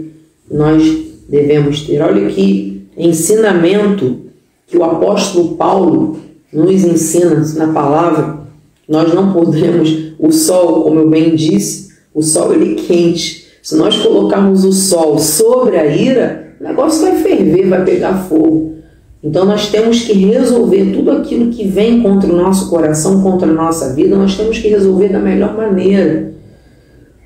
nós 0.50 0.84
devemos 1.30 1.82
ter. 1.82 2.02
Olha 2.02 2.28
que 2.28 2.88
ensinamento 2.98 4.18
que 4.66 4.78
o 4.78 4.84
apóstolo 4.84 5.56
Paulo 5.56 6.18
nos 6.52 6.84
ensina 6.84 7.36
na 7.56 7.68
palavra. 7.68 8.42
Nós 8.90 9.14
não 9.14 9.32
podemos, 9.32 10.14
o 10.18 10.32
sol, 10.32 10.84
como 10.84 11.02
eu 11.02 11.10
bem 11.10 11.36
disse, 11.36 11.92
o 12.14 12.24
sol 12.24 12.54
ele 12.54 12.74
é 12.74 12.76
quente. 12.82 13.41
Se 13.62 13.76
nós 13.76 13.98
colocarmos 13.98 14.66
o 14.66 14.72
sol 14.72 15.20
sobre 15.20 15.78
a 15.78 15.86
ira, 15.86 16.56
o 16.60 16.64
negócio 16.64 17.02
vai 17.02 17.22
ferver, 17.22 17.68
vai 17.68 17.86
pegar 17.86 18.26
fogo. 18.28 18.76
Então 19.24 19.46
nós 19.46 19.70
temos 19.70 20.02
que 20.02 20.14
resolver 20.14 20.92
tudo 20.94 21.12
aquilo 21.12 21.52
que 21.52 21.68
vem 21.68 22.02
contra 22.02 22.32
o 22.32 22.36
nosso 22.36 22.70
coração, 22.70 23.22
contra 23.22 23.48
a 23.48 23.54
nossa 23.54 23.94
vida, 23.94 24.16
nós 24.16 24.36
temos 24.36 24.58
que 24.58 24.68
resolver 24.68 25.10
da 25.10 25.20
melhor 25.20 25.56
maneira. 25.56 26.34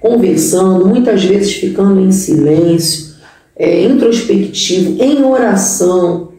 Conversando, 0.01 0.85
muitas 0.85 1.23
vezes 1.23 1.53
ficando 1.53 2.01
em 2.01 2.11
silêncio, 2.11 3.15
é, 3.55 3.83
introspectivo, 3.85 5.01
em 5.01 5.23
oração, 5.23 6.33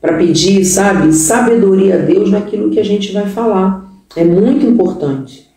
para 0.00 0.18
pedir, 0.18 0.64
sabe, 0.64 1.12
sabedoria 1.12 1.94
a 1.94 1.98
Deus 1.98 2.30
naquilo 2.30 2.70
que 2.70 2.78
a 2.78 2.84
gente 2.84 3.12
vai 3.12 3.26
falar. 3.26 3.90
É 4.14 4.24
muito 4.24 4.66
importante. 4.66 5.51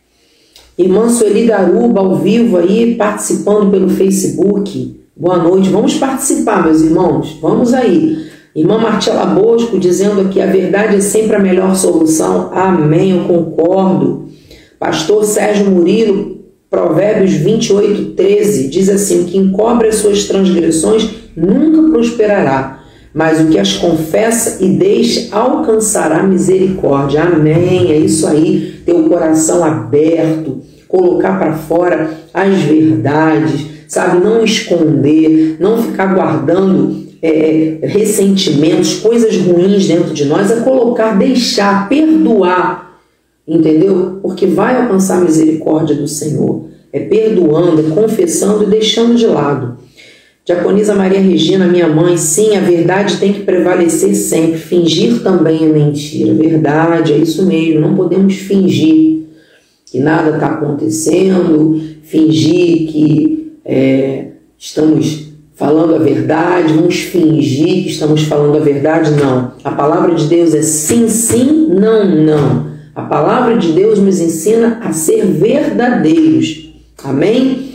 Irmã 0.78 1.08
Sueli 1.08 1.46
Garuba, 1.46 2.02
ao 2.02 2.18
vivo 2.18 2.58
aí, 2.58 2.96
participando 2.96 3.72
pelo 3.72 3.88
Facebook. 3.88 5.00
Boa 5.16 5.38
noite. 5.38 5.70
Vamos 5.70 5.94
participar, 5.94 6.66
meus 6.66 6.82
irmãos. 6.82 7.38
Vamos 7.42 7.74
aí. 7.74 8.26
Irmã 8.54 8.78
Martela 8.78 9.26
Bosco 9.26 9.80
dizendo 9.80 10.20
aqui: 10.20 10.42
a 10.42 10.48
verdade 10.48 10.98
é 10.98 11.00
sempre 11.00 11.38
a 11.38 11.40
melhor 11.40 11.74
solução. 11.78 12.50
Amém, 12.52 13.12
eu 13.12 13.24
concordo. 13.24 14.26
Pastor 14.78 15.24
Sérgio 15.24 15.72
Murilo, 15.72 16.40
Provérbios 16.70 17.32
28, 17.32 18.12
13, 18.12 18.68
diz 18.68 18.90
assim: 18.90 19.22
o 19.22 19.26
que 19.26 19.38
encobre 19.38 19.88
as 19.88 19.96
suas 19.96 20.26
transgressões 20.26 21.10
nunca 21.38 21.90
prosperará, 21.90 22.84
mas 23.14 23.40
o 23.40 23.48
que 23.48 23.58
as 23.58 23.78
confessa 23.78 24.62
e 24.62 24.68
deixa 24.72 25.34
alcançará 25.34 26.22
misericórdia. 26.22 27.24
Amém. 27.24 27.94
É 27.94 27.98
isso 27.98 28.28
aí, 28.28 28.75
ter 28.86 28.94
o 28.94 29.10
coração 29.10 29.64
aberto, 29.64 30.62
colocar 30.88 31.40
para 31.40 31.54
fora 31.54 32.12
as 32.34 32.54
verdades 32.62 33.76
sabe? 33.88 34.24
Não 34.24 34.44
esconder, 34.44 35.58
não 35.60 35.82
ficar 35.82 36.14
guardando 36.14 37.06
é, 37.22 37.80
ressentimentos, 37.84 39.00
coisas 39.00 39.36
ruins 39.38 39.88
dentro 39.88 40.14
de 40.14 40.26
nós, 40.26 40.52
é 40.52 40.58
colocar, 40.62 41.18
deixar, 41.18 41.88
perdoar, 41.88 43.00
entendeu? 43.48 44.20
Porque 44.22 44.46
vai 44.46 44.82
alcançar 44.82 45.18
a 45.18 45.22
misericórdia 45.22 45.96
do 45.96 46.08
Senhor. 46.08 46.66
É 46.92 47.00
perdoando, 47.00 47.82
é 47.82 47.90
confessando 47.94 48.64
e 48.64 48.68
deixando 48.68 49.16
de 49.16 49.26
lado. 49.26 49.78
Diaconisa 50.46 50.94
Maria 50.94 51.20
Regina, 51.20 51.66
minha 51.66 51.88
mãe, 51.88 52.16
sim, 52.18 52.56
a 52.56 52.60
verdade 52.60 53.18
tem 53.18 53.34
que 53.34 53.42
prevalecer 53.42 54.14
sempre. 54.14 54.60
Fingir 54.60 55.24
também 55.24 55.66
é 55.66 55.68
mentira. 55.68 56.36
Verdade, 56.36 57.14
é 57.14 57.18
isso 57.18 57.44
mesmo. 57.48 57.82
Não 57.82 57.96
podemos 57.96 58.36
fingir 58.36 59.24
que 59.88 60.00
nada 60.00 60.36
está 60.36 60.50
acontecendo, 60.50 61.82
fingir 62.04 62.92
que 62.92 63.54
é, 63.66 64.28
estamos 64.56 65.30
falando 65.56 65.96
a 65.96 66.00
verdade, 66.00 66.74
vamos 66.74 66.96
fingir 66.96 67.84
que 67.84 67.90
estamos 67.90 68.22
falando 68.26 68.58
a 68.58 68.60
verdade. 68.60 69.12
Não. 69.20 69.54
A 69.64 69.72
palavra 69.72 70.14
de 70.14 70.28
Deus 70.28 70.54
é 70.54 70.62
sim, 70.62 71.10
sim, 71.10 71.70
não, 71.70 72.06
não. 72.06 72.68
A 72.94 73.02
palavra 73.02 73.58
de 73.58 73.72
Deus 73.72 73.98
nos 73.98 74.20
ensina 74.20 74.80
a 74.84 74.94
ser 74.94 75.26
verdadeiros. 75.26 76.70
Amém? 77.04 77.75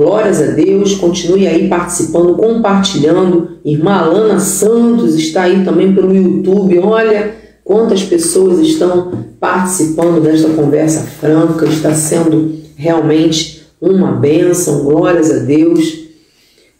Glórias 0.00 0.40
a 0.40 0.46
Deus. 0.52 0.94
Continue 0.94 1.46
aí 1.46 1.68
participando, 1.68 2.34
compartilhando. 2.34 3.58
Irmã 3.62 3.96
Alana 3.96 4.40
Santos 4.40 5.14
está 5.14 5.42
aí 5.42 5.62
também 5.62 5.94
pelo 5.94 6.16
YouTube. 6.16 6.78
Olha 6.78 7.34
quantas 7.62 8.02
pessoas 8.02 8.60
estão 8.60 9.12
participando 9.38 10.22
desta 10.22 10.48
conversa 10.54 11.02
franca. 11.02 11.66
Está 11.66 11.92
sendo 11.92 12.50
realmente 12.76 13.62
uma 13.78 14.12
bênção, 14.12 14.84
glórias 14.84 15.30
a 15.30 15.40
Deus. 15.40 15.98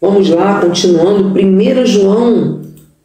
Vamos 0.01 0.31
lá, 0.31 0.59
continuando, 0.59 1.39
1 1.39 1.85
João, 1.85 2.63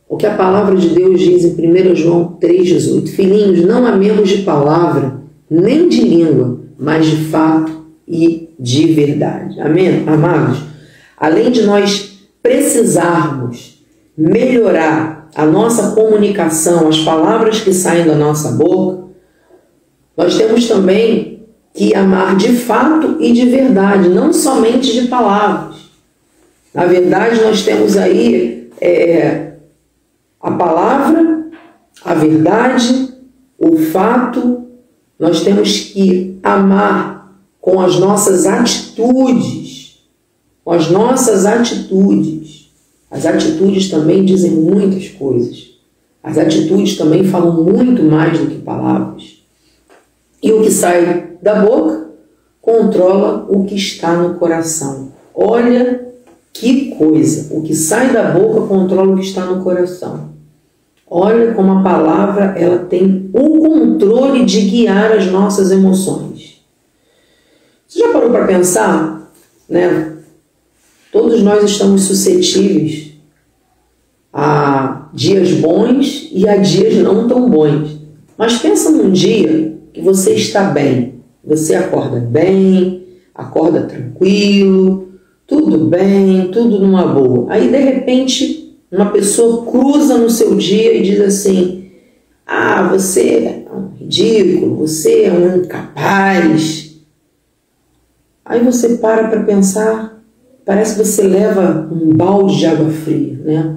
o 0.08 0.16
que 0.16 0.26
a 0.26 0.34
palavra 0.34 0.78
de 0.78 0.92
Deus 0.92 1.20
diz 1.20 1.44
em 1.44 1.92
1 1.92 1.94
João 1.94 2.38
3,18: 2.42 3.08
Filhinhos, 3.10 3.66
não 3.66 3.86
amemos 3.86 4.30
de 4.30 4.44
palavra, 4.44 5.18
nem 5.50 5.90
de 5.90 6.00
língua, 6.00 6.62
mas 6.80 7.06
de 7.06 7.18
fato 7.26 7.84
e 8.08 8.45
de 8.60 8.94
verdade. 8.94 9.60
Amém? 9.60 10.04
Amados, 10.08 10.64
além 11.18 11.52
de 11.52 11.64
nós 11.64 12.20
precisarmos 12.42 13.84
melhorar 14.18 15.30
a 15.36 15.46
nossa 15.46 15.92
comunicação, 15.92 16.88
as 16.88 17.00
palavras 17.00 17.60
que 17.60 17.74
saem 17.74 18.06
da 18.06 18.16
nossa 18.16 18.52
boca, 18.52 19.06
nós 20.16 20.38
temos 20.38 20.68
também 20.68 21.44
que 21.74 21.94
amar 21.94 22.38
de 22.38 22.54
fato 22.54 23.18
e 23.20 23.34
de 23.34 23.46
verdade, 23.50 24.08
não 24.08 24.32
somente 24.32 24.94
de 24.94 25.08
palavras. 25.08 25.76
Na 26.74 26.86
verdade, 26.86 27.42
nós 27.42 27.64
temos 27.64 27.98
aí 27.98 28.70
é, 28.80 29.54
a 30.42 30.52
palavra, 30.52 31.48
a 32.04 32.14
verdade, 32.14 33.14
o 33.58 33.78
fato, 33.78 34.68
nós 35.20 35.42
temos 35.42 35.80
que 35.80 36.40
amar 36.44 37.15
com 37.66 37.82
as 37.82 37.98
nossas 37.98 38.46
atitudes, 38.46 40.06
com 40.64 40.72
as 40.72 40.92
nossas 40.92 41.48
atitudes. 41.48 42.70
As 43.10 43.26
atitudes 43.26 43.90
também 43.90 44.24
dizem 44.24 44.52
muitas 44.52 45.08
coisas. 45.10 45.72
As 46.22 46.38
atitudes 46.38 46.96
também 46.96 47.24
falam 47.24 47.64
muito 47.64 48.04
mais 48.04 48.38
do 48.38 48.46
que 48.46 48.60
palavras. 48.60 49.40
E 50.44 50.52
o 50.54 50.62
que 50.62 50.70
sai 50.70 51.38
da 51.42 51.66
boca 51.66 52.12
controla 52.62 53.48
o 53.50 53.64
que 53.66 53.74
está 53.74 54.16
no 54.16 54.36
coração. 54.36 55.12
Olha 55.34 56.14
que 56.54 56.92
coisa! 56.92 57.52
O 57.52 57.64
que 57.64 57.74
sai 57.74 58.14
da 58.14 58.32
boca 58.32 58.68
controla 58.68 59.12
o 59.12 59.18
que 59.18 59.26
está 59.26 59.44
no 59.44 59.64
coração. 59.64 60.36
Olha 61.10 61.52
como 61.56 61.80
a 61.80 61.82
palavra 61.82 62.54
ela 62.60 62.86
tem 62.86 63.28
o 63.34 63.60
controle 63.60 64.46
de 64.46 64.62
guiar 64.62 65.14
as 65.14 65.26
nossas 65.26 65.72
emoções. 65.72 66.35
Você 67.96 68.02
já 68.02 68.12
parou 68.12 68.30
para 68.30 68.46
pensar, 68.46 69.32
né? 69.70 70.18
Todos 71.14 71.42
nós 71.42 71.64
estamos 71.64 72.04
suscetíveis 72.04 73.14
a 74.34 75.08
dias 75.14 75.54
bons 75.54 76.28
e 76.34 76.46
a 76.46 76.58
dias 76.58 76.96
não 76.96 77.26
tão 77.26 77.50
bons. 77.50 77.98
Mas 78.38 78.58
pensa 78.58 78.92
num 78.92 79.14
dia 79.14 79.78
que 79.94 80.02
você 80.02 80.34
está 80.34 80.72
bem, 80.72 81.22
você 81.42 81.74
acorda 81.74 82.20
bem, 82.20 83.08
acorda 83.34 83.84
tranquilo, 83.84 85.14
tudo 85.48 85.86
bem, 85.86 86.50
tudo 86.52 86.78
numa 86.80 87.08
boa. 87.08 87.46
Aí 87.50 87.70
de 87.70 87.78
repente 87.78 88.78
uma 88.92 89.06
pessoa 89.06 89.66
cruza 89.66 90.18
no 90.18 90.30
seu 90.30 90.54
dia 90.56 90.98
e 90.98 91.02
diz 91.02 91.22
assim: 91.22 91.92
Ah, 92.46 92.90
você 92.90 93.22
é 93.22 93.66
um 93.74 93.96
ridículo, 93.96 94.76
você 94.76 95.24
é 95.24 95.32
um 95.32 95.60
incapaz. 95.60 96.95
Aí 98.46 98.64
você 98.64 98.98
para 98.98 99.28
para 99.28 99.44
pensar, 99.44 100.24
parece 100.64 100.96
que 100.96 101.04
você 101.04 101.24
leva 101.24 101.90
um 101.92 102.14
balde 102.14 102.60
de 102.60 102.66
água 102.68 102.90
fria, 102.92 103.40
né? 103.44 103.76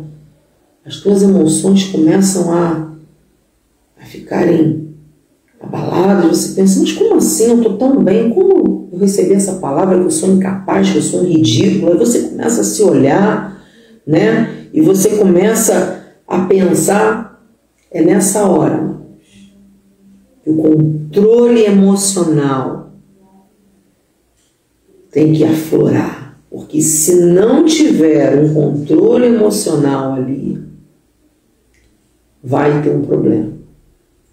As 0.84 0.96
suas 0.96 1.22
emoções 1.22 1.84
começam 1.84 2.52
a, 2.52 2.92
a 4.00 4.04
ficarem 4.04 4.94
abaladas. 5.60 6.36
Você 6.36 6.54
pensa, 6.54 6.80
mas 6.80 6.92
como 6.92 7.16
assim? 7.16 7.50
Eu 7.50 7.56
estou 7.56 7.76
tão 7.78 8.02
bem, 8.02 8.30
como 8.30 8.88
eu 8.92 8.98
recebi 8.98 9.34
essa 9.34 9.54
palavra 9.54 9.98
que 9.98 10.04
eu 10.04 10.10
sou 10.10 10.30
incapaz, 10.30 10.90
que 10.90 10.98
eu 10.98 11.02
sou 11.02 11.24
ridículo? 11.24 11.92
Aí 11.92 11.98
você 11.98 12.28
começa 12.28 12.60
a 12.60 12.64
se 12.64 12.82
olhar, 12.82 13.62
né? 14.06 14.58
e 14.72 14.80
você 14.80 15.16
começa 15.16 16.04
a 16.26 16.40
pensar, 16.40 17.42
é 17.90 18.02
nessa 18.02 18.46
hora 18.46 18.96
o 20.46 20.54
controle 20.54 21.64
emocional 21.64 22.87
tem 25.18 25.32
que 25.32 25.44
aflorar. 25.44 26.38
Porque 26.48 26.80
se 26.80 27.16
não 27.16 27.64
tiver 27.64 28.40
um 28.40 28.54
controle 28.54 29.26
emocional 29.26 30.14
ali, 30.14 30.58
vai 32.42 32.80
ter 32.82 32.90
um 32.90 33.02
problema. 33.02 33.52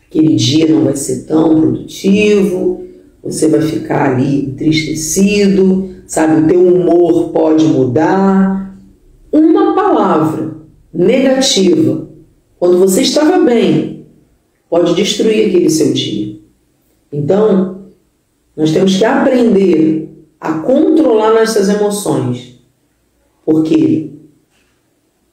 Aquele 0.05 0.35
dia 0.35 0.67
não 0.67 0.83
vai 0.83 0.95
ser 0.95 1.23
tão 1.23 1.59
produtivo, 1.59 2.85
você 3.23 3.47
vai 3.47 3.61
ficar 3.61 4.11
ali 4.11 4.45
entristecido, 4.45 5.89
sabe? 6.05 6.43
O 6.43 6.47
teu 6.47 6.67
humor 6.67 7.31
pode 7.31 7.65
mudar, 7.65 8.77
uma 9.31 9.73
palavra 9.73 10.55
negativa, 10.93 12.07
quando 12.59 12.77
você 12.77 13.01
estava 13.01 13.39
bem, 13.39 14.05
pode 14.69 14.93
destruir 14.93 15.47
aquele 15.47 15.69
seu 15.69 15.91
dia. 15.91 16.37
Então, 17.11 17.87
nós 18.55 18.71
temos 18.71 18.95
que 18.95 19.03
aprender 19.03 20.14
a 20.45 20.59
controlar 20.59 21.33
nossas 21.33 21.69
emoções, 21.69 22.59
porque 23.45 24.11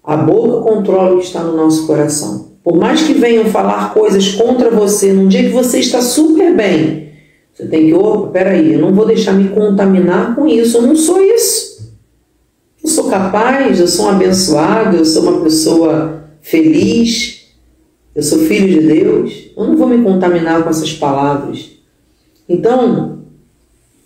a 0.03 0.17
boca 0.17 0.71
controla 0.71 1.15
o 1.15 1.19
que 1.19 1.27
está 1.27 1.43
no 1.43 1.57
nosso 1.57 1.87
coração. 1.87 2.53
Por 2.63 2.77
mais 2.77 3.03
que 3.03 3.15
venham 3.15 3.47
falar 3.47 3.93
coisas 3.93 4.35
contra 4.35 4.71
você 4.71 5.13
num 5.13 5.29
dia 5.29 5.43
que 5.43 5.51
você 5.51 5.81
está 5.81 6.01
super 6.01 6.57
bem, 6.57 7.11
você 7.53 7.67
tem 7.67 7.87
que, 7.87 7.95
opa, 7.95 8.29
peraí, 8.29 8.75
eu 8.75 8.81
não 8.81 8.95
vou 8.95 9.07
deixar 9.07 9.33
me 9.33 9.49
contaminar 9.49 10.35
com 10.35 10.47
isso, 10.47 10.79
eu 10.79 10.83
não 10.83 10.97
sou 10.97 11.21
isso. 11.21 11.93
Eu 12.83 12.89
sou 12.89 13.09
capaz, 13.09 13.79
eu 13.79 13.87
sou 13.87 14.07
um 14.07 14.11
abençoado, 14.11 14.97
eu 14.97 15.05
sou 15.05 15.23
uma 15.23 15.43
pessoa 15.43 16.25
feliz, 16.41 17.43
eu 18.15 18.23
sou 18.23 18.41
filho 18.41 18.81
de 18.81 18.87
Deus. 18.87 19.51
Eu 19.57 19.65
não 19.65 19.77
vou 19.77 19.87
me 19.87 20.03
contaminar 20.03 20.63
com 20.63 20.71
essas 20.71 20.93
palavras. 20.93 21.71
Então, 22.49 23.21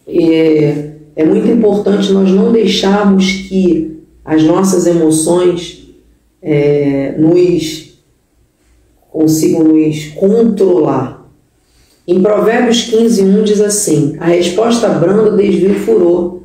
é, 0.07 0.96
é 1.17 1.25
muito 1.25 1.49
importante 1.49 2.13
nós 2.13 2.31
não 2.31 2.53
deixarmos 2.53 3.49
que 3.49 4.03
as 4.23 4.43
nossas 4.43 4.87
emoções 4.87 5.89
é, 6.43 7.15
nos 7.17 7.97
consigam 9.11 9.65
nos 9.65 10.09
controlar. 10.09 11.27
Em 12.07 12.21
Provérbios 12.23 12.83
15, 12.83 13.23
1 13.23 13.45
diz 13.45 13.61
assim: 13.63 14.17
A 14.21 14.27
resposta 14.27 14.91
branda 14.91 15.31
desvia 15.31 15.71
o 15.71 15.81
furor, 15.81 16.43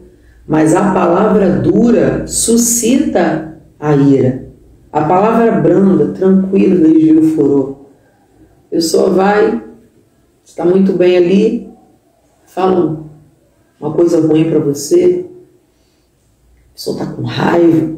mas 0.48 0.74
a 0.74 0.94
palavra 0.94 1.50
dura 1.60 2.26
suscita 2.26 3.58
a 3.78 3.94
ira. 3.94 4.48
A 4.92 5.02
palavra 5.02 5.52
branda, 5.52 6.14
tranquila, 6.14 6.88
desvia 6.88 7.20
o 7.20 7.24
furor. 7.36 7.76
A 8.68 8.76
pessoa 8.76 9.10
vai, 9.10 9.62
está 10.46 10.64
muito 10.64 10.94
bem 10.94 11.18
ali, 11.18 11.70
fala 12.46 13.11
uma 13.82 13.94
coisa 13.94 14.22
ruim 14.22 14.50
para 14.50 14.60
você, 14.60 15.26
a 16.70 16.74
pessoa 16.74 17.02
está 17.02 17.14
com 17.14 17.24
raiva, 17.24 17.98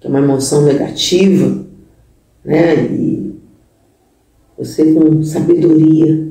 que 0.00 0.06
é 0.06 0.10
uma 0.10 0.18
emoção 0.18 0.62
negativa, 0.62 1.62
né? 2.42 2.86
E 2.86 3.34
você 4.56 4.94
com 4.94 5.22
sabedoria, 5.22 6.30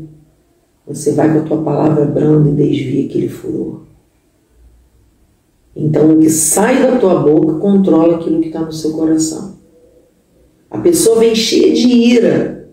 você 0.88 1.12
vai 1.14 1.32
com 1.32 1.40
a 1.40 1.44
tua 1.44 1.62
palavra 1.62 2.06
branda 2.06 2.50
e 2.50 2.54
desvia 2.54 3.06
aquele 3.06 3.30
furor. 3.30 3.82
Então, 5.76 6.14
o 6.14 6.20
que 6.20 6.30
sai 6.30 6.82
da 6.82 6.98
tua 6.98 7.22
boca 7.22 7.60
controla 7.60 8.18
aquilo 8.18 8.42
que 8.42 8.48
está 8.48 8.62
no 8.62 8.74
seu 8.74 8.92
coração. 8.94 9.60
A 10.70 10.80
pessoa 10.80 11.20
vem 11.20 11.34
cheia 11.36 11.74
de 11.74 11.88
ira. 11.88 12.70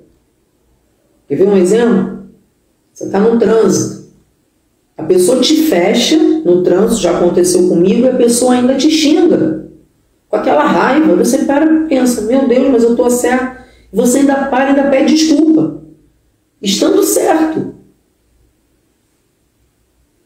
Quer 1.29 1.37
ver 1.37 1.49
um 1.49 1.57
exemplo? 1.57 2.27
Você 2.93 3.05
está 3.05 3.21
no 3.21 3.39
trânsito. 3.39 3.96
A 4.97 5.03
pessoa 5.03 5.41
te 5.41 5.63
fecha 5.63 6.17
no 6.17 6.63
trânsito, 6.63 7.03
já 7.03 7.17
aconteceu 7.17 7.69
comigo, 7.69 8.07
e 8.07 8.09
a 8.09 8.15
pessoa 8.15 8.55
ainda 8.55 8.75
te 8.75 8.91
xinga. 8.91 9.69
Com 10.29 10.37
aquela 10.37 10.65
raiva, 10.65 11.15
você 11.15 11.39
para 11.39 11.67
e 11.67 11.89
pensa: 11.89 12.23
Meu 12.23 12.49
Deus, 12.49 12.71
mas 12.71 12.83
eu 12.83 12.91
estou 12.91 13.11
certo. 13.11 13.65
Você 13.93 14.19
ainda 14.19 14.47
para 14.47 14.65
e 14.65 14.69
ainda 14.69 14.91
pede 14.91 15.15
desculpa. 15.15 15.83
Estando 16.61 17.03
certo. 17.03 17.75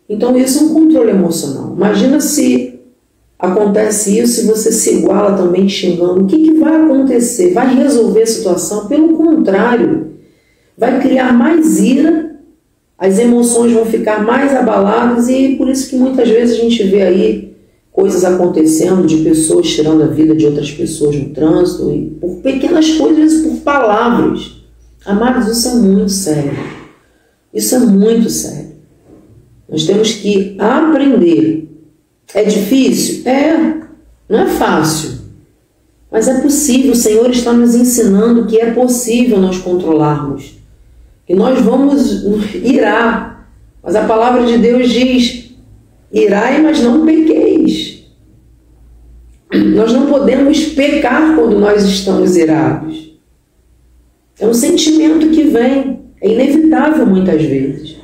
Então, 0.09 0.37
isso 0.37 0.59
é 0.59 0.63
um 0.63 0.75
controle 0.75 1.11
emocional. 1.11 1.73
Imagina 1.77 2.21
se 2.21 2.81
acontece 3.39 4.19
isso 4.19 4.43
e 4.43 4.47
você 4.47 4.73
se 4.73 4.99
iguala 4.99 5.37
também 5.37 5.69
xingando. 5.69 6.25
O 6.25 6.27
que, 6.27 6.37
que 6.37 6.55
vai 6.59 6.85
acontecer? 6.85 7.53
Vai 7.53 7.75
resolver 7.75 8.23
a 8.23 8.27
situação? 8.27 8.87
Pelo 8.87 9.17
contrário, 9.17 10.15
vai 10.77 11.01
criar 11.01 11.33
mais 11.33 11.79
ira, 11.79 12.30
as 13.01 13.19
emoções 13.19 13.73
vão 13.73 13.87
ficar 13.87 14.23
mais 14.23 14.55
abaladas 14.55 15.27
e 15.31 15.57
por 15.57 15.71
isso 15.71 15.89
que 15.89 15.97
muitas 15.97 16.29
vezes 16.29 16.59
a 16.59 16.61
gente 16.61 16.83
vê 16.83 17.01
aí 17.01 17.57
coisas 17.91 18.23
acontecendo 18.25 19.07
de 19.07 19.17
pessoas 19.23 19.71
tirando 19.71 20.03
a 20.03 20.07
vida 20.07 20.37
de 20.37 20.45
outras 20.45 20.71
pessoas 20.71 21.17
no 21.17 21.31
trânsito 21.31 21.91
e 21.91 22.11
por 22.21 22.37
pequenas 22.43 22.91
coisas, 22.91 23.41
por 23.41 23.57
palavras. 23.61 24.53
Amados, 25.07 25.49
isso 25.49 25.69
é 25.69 25.75
muito 25.77 26.11
sério. 26.11 26.53
Isso 27.55 27.75
é 27.75 27.79
muito 27.79 28.29
sério. 28.29 28.73
Nós 29.67 29.87
temos 29.87 30.13
que 30.13 30.57
aprender. 30.59 31.71
É 32.35 32.45
difícil? 32.45 33.27
É. 33.27 33.81
Não 34.29 34.41
é 34.41 34.47
fácil. 34.47 35.13
Mas 36.13 36.29
é 36.29 36.43
possível. 36.43 36.93
O 36.93 36.97
Senhor 36.97 37.31
está 37.31 37.51
nos 37.55 37.75
ensinando 37.75 38.47
que 38.47 38.59
é 38.59 38.73
possível 38.73 39.39
nós 39.39 39.57
controlarmos. 39.57 40.60
Que 41.31 41.37
nós 41.37 41.61
vamos 41.61 42.25
irar. 42.55 43.49
Mas 43.81 43.95
a 43.95 44.03
palavra 44.03 44.45
de 44.45 44.59
Deus 44.59 44.91
diz: 44.91 45.55
irai, 46.13 46.61
mas 46.61 46.83
não 46.83 47.07
pequeis. 47.07 48.05
nós 49.55 49.93
não 49.93 50.07
podemos 50.07 50.61
pecar 50.71 51.37
quando 51.37 51.57
nós 51.57 51.85
estamos 51.85 52.37
irados. 52.37 53.17
É 54.41 54.45
um 54.45 54.53
sentimento 54.53 55.29
que 55.29 55.45
vem, 55.45 56.01
é 56.21 56.33
inevitável 56.33 57.07
muitas 57.07 57.41
vezes. 57.45 57.97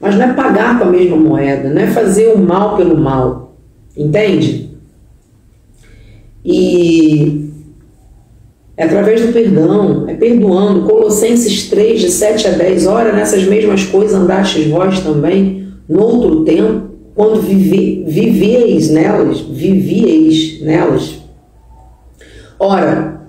Mas 0.00 0.16
não 0.16 0.24
é 0.24 0.32
pagar 0.32 0.80
com 0.80 0.86
a 0.86 0.90
mesma 0.90 1.16
moeda, 1.16 1.70
não 1.70 1.80
é 1.80 1.86
fazer 1.86 2.32
o 2.34 2.38
mal 2.38 2.76
pelo 2.76 2.98
mal. 2.98 3.54
Entende? 3.96 4.68
E 6.44 7.45
é 8.76 8.84
através 8.84 9.22
do 9.24 9.32
perdão, 9.32 10.04
é 10.06 10.14
perdoando. 10.14 10.82
Colossenses 10.82 11.68
3, 11.70 12.00
de 12.00 12.10
7 12.10 12.48
a 12.48 12.50
10. 12.50 12.86
Ora, 12.86 13.12
nessas 13.12 13.44
mesmas 13.44 13.84
coisas 13.84 14.14
andastes 14.14 14.66
vós 14.66 15.00
também, 15.00 15.68
no 15.88 16.02
outro 16.02 16.44
tempo, 16.44 16.90
quando 17.14 17.40
vive, 17.40 18.04
vivieis 18.06 18.90
nelas, 18.90 19.40
vivieis 19.40 20.60
nelas. 20.60 21.14
Ora, 22.58 23.22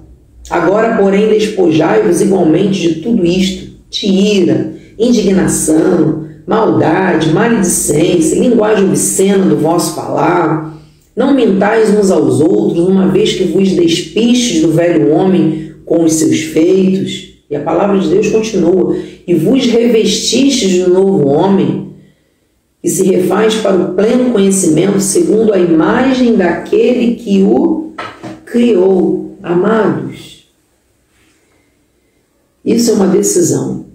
agora, 0.49 0.97
porém, 0.97 1.29
despojai-vos 1.29 2.19
igualmente 2.21 2.81
de 2.81 2.95
tudo 2.95 3.25
isto: 3.25 3.71
de 3.89 4.05
ira, 4.05 4.73
indignação, 4.99 6.25
maldade, 6.45 7.31
maledicência, 7.31 8.37
linguagem 8.37 8.85
obscena 8.89 9.45
do 9.45 9.55
vosso 9.55 9.95
falar. 9.95 10.76
Não 11.17 11.33
mentais 11.33 11.89
uns 11.97 12.11
aos 12.11 12.39
outros, 12.39 12.87
uma 12.87 13.07
vez 13.07 13.33
que 13.33 13.45
vos 13.45 13.71
despistes 13.71 14.61
do 14.61 14.71
velho 14.71 15.11
homem 15.11 15.73
com 15.83 16.03
os 16.03 16.13
seus 16.13 16.41
feitos. 16.41 17.33
E 17.49 17.55
a 17.55 17.61
palavra 17.61 17.97
de 17.97 18.07
Deus 18.07 18.29
continua: 18.29 18.95
e 19.25 19.33
vos 19.33 19.65
revestistes 19.65 20.83
do 20.83 20.93
novo 20.93 21.27
homem 21.27 21.87
e 22.83 22.87
se 22.87 23.03
refaz 23.03 23.55
para 23.55 23.75
o 23.75 23.95
pleno 23.95 24.31
conhecimento 24.31 24.99
segundo 24.99 25.51
a 25.51 25.57
imagem 25.57 26.35
daquele 26.35 27.15
que 27.15 27.41
o 27.41 27.93
criou. 28.45 29.35
Amados, 29.41 30.47
isso 32.63 32.91
é 32.91 32.93
uma 32.93 33.07
decisão. 33.07 33.87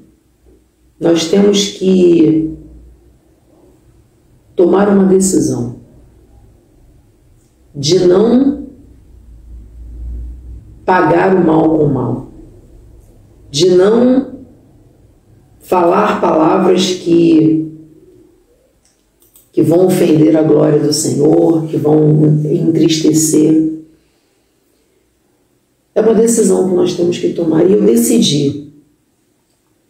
Nós 0.98 1.28
temos 1.28 1.68
que 1.68 2.50
tomar 4.56 4.88
uma 4.88 5.04
decisão 5.04 5.82
de 7.74 8.06
não 8.06 8.66
pagar 10.84 11.34
o 11.34 11.44
mal 11.44 11.78
com 11.78 11.84
o 11.84 11.94
mal, 11.94 12.26
de 13.50 13.70
não 13.70 14.40
falar 15.60 16.20
palavras 16.20 16.94
que 16.94 17.62
que 19.52 19.60
vão 19.60 19.86
ofender 19.86 20.34
a 20.34 20.42
glória 20.42 20.78
do 20.78 20.92
Senhor, 20.92 21.66
que 21.66 21.76
vão 21.76 22.24
entristecer. 22.42 23.70
É 25.94 26.00
uma 26.00 26.14
decisão 26.14 26.70
que 26.70 26.74
nós 26.74 26.94
temos 26.94 27.18
que 27.18 27.34
tomar. 27.34 27.62
E 27.68 27.74
eu 27.74 27.82
decidi 27.82 28.72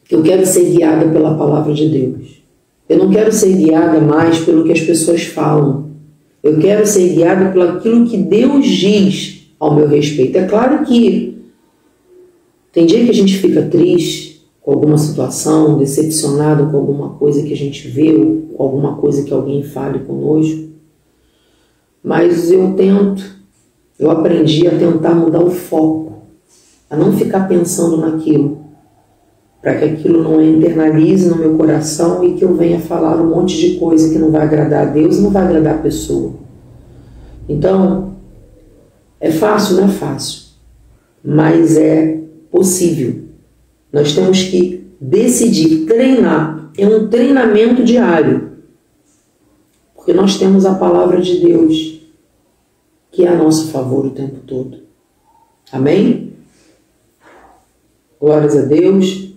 que 0.05 0.17
eu 0.17 0.23
quero 0.23 0.45
ser 0.45 0.65
guiada 0.65 1.09
pela 1.09 1.39
palavra 1.39 1.73
de 1.73 1.89
Deus. 1.89 2.43
Eu 2.89 2.99
não 2.99 3.11
quero 3.11 3.31
ser 3.33 3.57
guiada 3.57 4.01
mais 4.01 4.41
pelo 4.41 4.65
que 4.65 4.73
as 4.73 4.81
pessoas 4.81 5.23
falam. 5.23 5.82
Eu 6.43 6.59
quero 6.59 6.85
ser 6.87 7.15
guiada 7.15 7.51
pelo 7.51 7.77
aquilo 7.77 8.07
que 8.07 8.17
Deus 8.17 8.67
diz 8.67 9.47
ao 9.61 9.75
meu 9.75 9.87
respeito. 9.87 10.37
É 10.37 10.47
claro 10.47 10.85
que 10.85 11.39
tem 12.73 12.87
dia 12.87 13.05
que 13.05 13.11
a 13.11 13.15
gente 13.15 13.39
fica 13.39 13.63
triste, 13.63 14.33
com 14.61 14.73
alguma 14.73 14.97
situação, 14.97 15.77
decepcionado 15.77 16.71
com 16.71 16.77
alguma 16.77 17.11
coisa 17.11 17.43
que 17.43 17.53
a 17.53 17.57
gente 17.57 17.89
vê 17.89 18.13
ou 18.15 18.43
com 18.57 18.63
alguma 18.63 18.97
coisa 18.97 19.25
que 19.25 19.33
alguém 19.33 19.63
fale 19.63 20.01
conosco. 20.01 20.71
Mas 22.03 22.51
eu 22.51 22.75
tento, 22.75 23.25
eu 23.99 24.11
aprendi 24.11 24.67
a 24.67 24.79
tentar 24.79 25.15
mudar 25.15 25.43
o 25.43 25.51
foco, 25.51 26.23
a 26.89 26.97
não 26.97 27.13
ficar 27.13 27.47
pensando 27.49 27.97
naquilo, 27.97 28.62
para 29.63 29.79
que 29.79 29.85
aquilo 29.85 30.23
não 30.23 30.43
internalize 30.43 31.29
no 31.29 31.37
meu 31.37 31.57
coração 31.57 32.23
e 32.23 32.35
que 32.35 32.45
eu 32.45 32.55
venha 32.55 32.81
falar 32.81 33.17
um 33.17 33.31
monte 33.31 33.57
de 33.57 33.79
coisa 33.79 34.13
que 34.13 34.19
não 34.19 34.31
vai 34.31 34.43
agradar 34.43 34.89
a 34.89 34.91
Deus 34.91 35.17
e 35.17 35.23
não 35.23 35.31
vai 35.31 35.45
agradar 35.45 35.77
a 35.77 35.83
pessoa. 35.83 36.35
Então, 37.49 38.17
é 39.21 39.31
fácil, 39.31 39.77
não 39.77 39.85
é 39.85 39.89
fácil, 39.89 40.43
mas 41.25 41.77
é 41.77 42.21
possível 42.51 43.23
nós 43.93 44.15
temos 44.15 44.45
que 44.45 44.87
decidir, 44.99 45.85
treinar. 45.85 46.71
É 46.79 46.87
um 46.87 47.09
treinamento 47.09 47.85
diário. 47.85 48.53
Porque 49.95 50.15
nós 50.15 50.39
temos 50.39 50.65
a 50.65 50.75
palavra 50.75 51.21
de 51.21 51.39
Deus, 51.39 52.01
que 53.11 53.25
é 53.25 53.29
a 53.29 53.37
nosso 53.37 53.71
favor 53.71 54.07
o 54.07 54.11
tempo 54.11 54.41
todo. 54.47 54.79
Amém? 55.71 56.33
Glórias 58.19 58.57
a 58.57 58.63
Deus. 58.63 59.32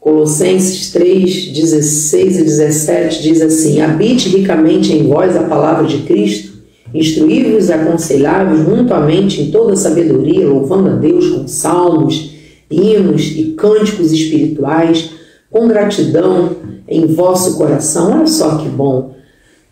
Colossenses 0.00 0.92
3, 0.92 1.48
16 1.48 2.38
e 2.38 2.42
17 2.44 3.22
diz 3.22 3.42
assim: 3.42 3.80
Habite 3.80 4.28
ricamente 4.28 4.92
em 4.92 5.08
vós 5.08 5.36
a 5.36 5.42
palavra 5.42 5.86
de 5.86 5.98
Cristo, 6.02 6.58
instruí-vos 6.94 7.68
e 7.68 7.72
aconselhai-vos 7.72 8.60
mutuamente 8.60 9.42
em 9.42 9.50
toda 9.50 9.74
sabedoria, 9.74 10.46
louvando 10.46 10.90
a 10.90 10.94
Deus 10.94 11.28
com 11.30 11.48
salmos 11.48 12.38
hinos 12.70 13.32
e 13.36 13.54
cânticos 13.56 14.12
espirituais, 14.12 15.10
com 15.50 15.66
gratidão 15.66 16.56
em 16.86 17.06
vosso 17.06 17.56
coração. 17.56 18.18
Olha 18.18 18.26
só 18.26 18.56
que 18.58 18.68
bom, 18.68 19.14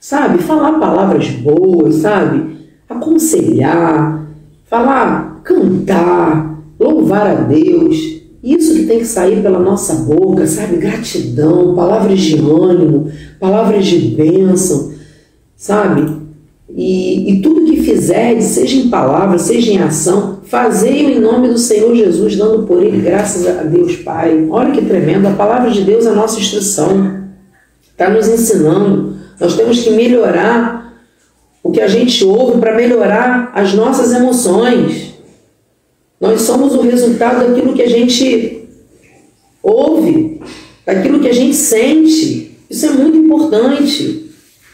sabe? 0.00 0.42
Falar 0.42 0.78
palavras 0.80 1.28
boas, 1.30 1.96
sabe? 1.96 2.56
Aconselhar, 2.88 4.26
falar, 4.64 5.40
cantar, 5.44 6.62
louvar 6.78 7.26
a 7.26 7.34
Deus. 7.34 8.15
Isso 8.46 8.74
que 8.74 8.84
tem 8.84 9.00
que 9.00 9.04
sair 9.04 9.42
pela 9.42 9.58
nossa 9.58 9.92
boca, 10.04 10.46
sabe? 10.46 10.76
Gratidão, 10.76 11.74
palavras 11.74 12.20
de 12.20 12.36
ânimo, 12.36 13.10
palavras 13.40 13.84
de 13.84 13.98
bênção, 14.14 14.92
sabe? 15.56 16.22
E, 16.72 17.32
e 17.32 17.40
tudo 17.42 17.64
que 17.64 17.82
fizer, 17.82 18.40
seja 18.40 18.76
em 18.76 18.88
palavra, 18.88 19.36
seja 19.36 19.72
em 19.72 19.78
ação, 19.78 20.38
fazei-o 20.44 21.10
em 21.10 21.18
nome 21.18 21.48
do 21.48 21.58
Senhor 21.58 21.92
Jesus, 21.96 22.36
dando 22.36 22.62
por 22.62 22.80
ele 22.80 23.00
graças 23.00 23.48
a 23.48 23.64
Deus 23.64 23.96
Pai. 23.96 24.46
Olha 24.48 24.70
que 24.70 24.84
tremendo, 24.84 25.26
a 25.26 25.32
palavra 25.32 25.68
de 25.72 25.82
Deus 25.82 26.06
é 26.06 26.10
a 26.10 26.14
nossa 26.14 26.38
instrução, 26.38 27.24
está 27.90 28.08
nos 28.08 28.28
ensinando. 28.28 29.16
Nós 29.40 29.56
temos 29.56 29.80
que 29.80 29.90
melhorar 29.90 30.94
o 31.64 31.72
que 31.72 31.80
a 31.80 31.88
gente 31.88 32.24
ouve 32.24 32.60
para 32.60 32.76
melhorar 32.76 33.50
as 33.56 33.74
nossas 33.74 34.12
emoções. 34.12 35.15
Nós 36.20 36.42
somos 36.42 36.74
o 36.74 36.80
resultado 36.80 37.46
daquilo 37.46 37.74
que 37.74 37.82
a 37.82 37.88
gente 37.88 38.68
ouve, 39.62 40.40
daquilo 40.84 41.20
que 41.20 41.28
a 41.28 41.34
gente 41.34 41.54
sente. 41.54 42.56
Isso 42.70 42.86
é 42.86 42.90
muito 42.90 43.16
importante. 43.18 44.30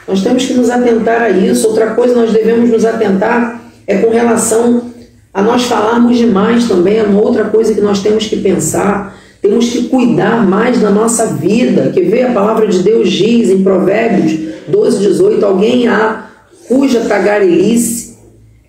Nós 0.06 0.22
temos 0.22 0.44
que 0.46 0.54
nos 0.54 0.70
atentar 0.70 1.22
a 1.22 1.30
isso. 1.30 1.66
Outra 1.68 1.94
coisa 1.94 2.14
nós 2.14 2.32
devemos 2.32 2.70
nos 2.70 2.84
atentar 2.84 3.62
é 3.86 3.98
com 3.98 4.10
relação 4.10 4.92
a 5.34 5.42
nós 5.42 5.64
falarmos 5.64 6.18
demais 6.18 6.68
também, 6.68 6.98
é 6.98 7.04
uma 7.04 7.22
outra 7.22 7.44
coisa 7.44 7.72
que 7.72 7.80
nós 7.80 8.02
temos 8.02 8.26
que 8.26 8.36
pensar. 8.36 9.18
Temos 9.40 9.70
que 9.70 9.88
cuidar 9.88 10.46
mais 10.46 10.80
da 10.80 10.90
nossa 10.90 11.26
vida. 11.26 11.90
Que 11.92 12.02
vê 12.02 12.22
a 12.22 12.32
palavra 12.32 12.66
de 12.68 12.80
Deus 12.80 13.10
diz 13.10 13.50
em 13.50 13.62
Provérbios 13.62 14.38
12, 14.68 14.98
18: 14.98 15.44
Alguém 15.44 15.88
há 15.88 16.26
cuja 16.68 17.00
tagarelice 17.00 18.01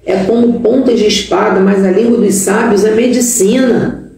é 0.05 0.23
como 0.25 0.59
pontas 0.59 0.99
de 0.99 1.07
espada, 1.07 1.59
mas 1.59 1.83
a 1.83 1.91
língua 1.91 2.17
dos 2.17 2.35
sábios 2.35 2.83
é 2.83 2.91
medicina. 2.91 4.11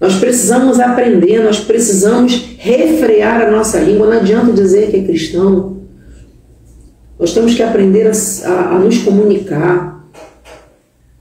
Nós 0.00 0.16
precisamos 0.16 0.78
aprender, 0.78 1.42
nós 1.42 1.60
precisamos 1.60 2.56
refrear 2.58 3.42
a 3.42 3.50
nossa 3.50 3.78
língua. 3.78 4.06
Não 4.06 4.18
adianta 4.18 4.52
dizer 4.52 4.90
que 4.90 4.96
é 4.96 5.02
cristão, 5.02 5.78
nós 7.18 7.32
temos 7.32 7.54
que 7.54 7.62
aprender 7.62 8.06
a, 8.06 8.48
a, 8.48 8.76
a 8.76 8.78
nos 8.78 8.98
comunicar, 8.98 10.08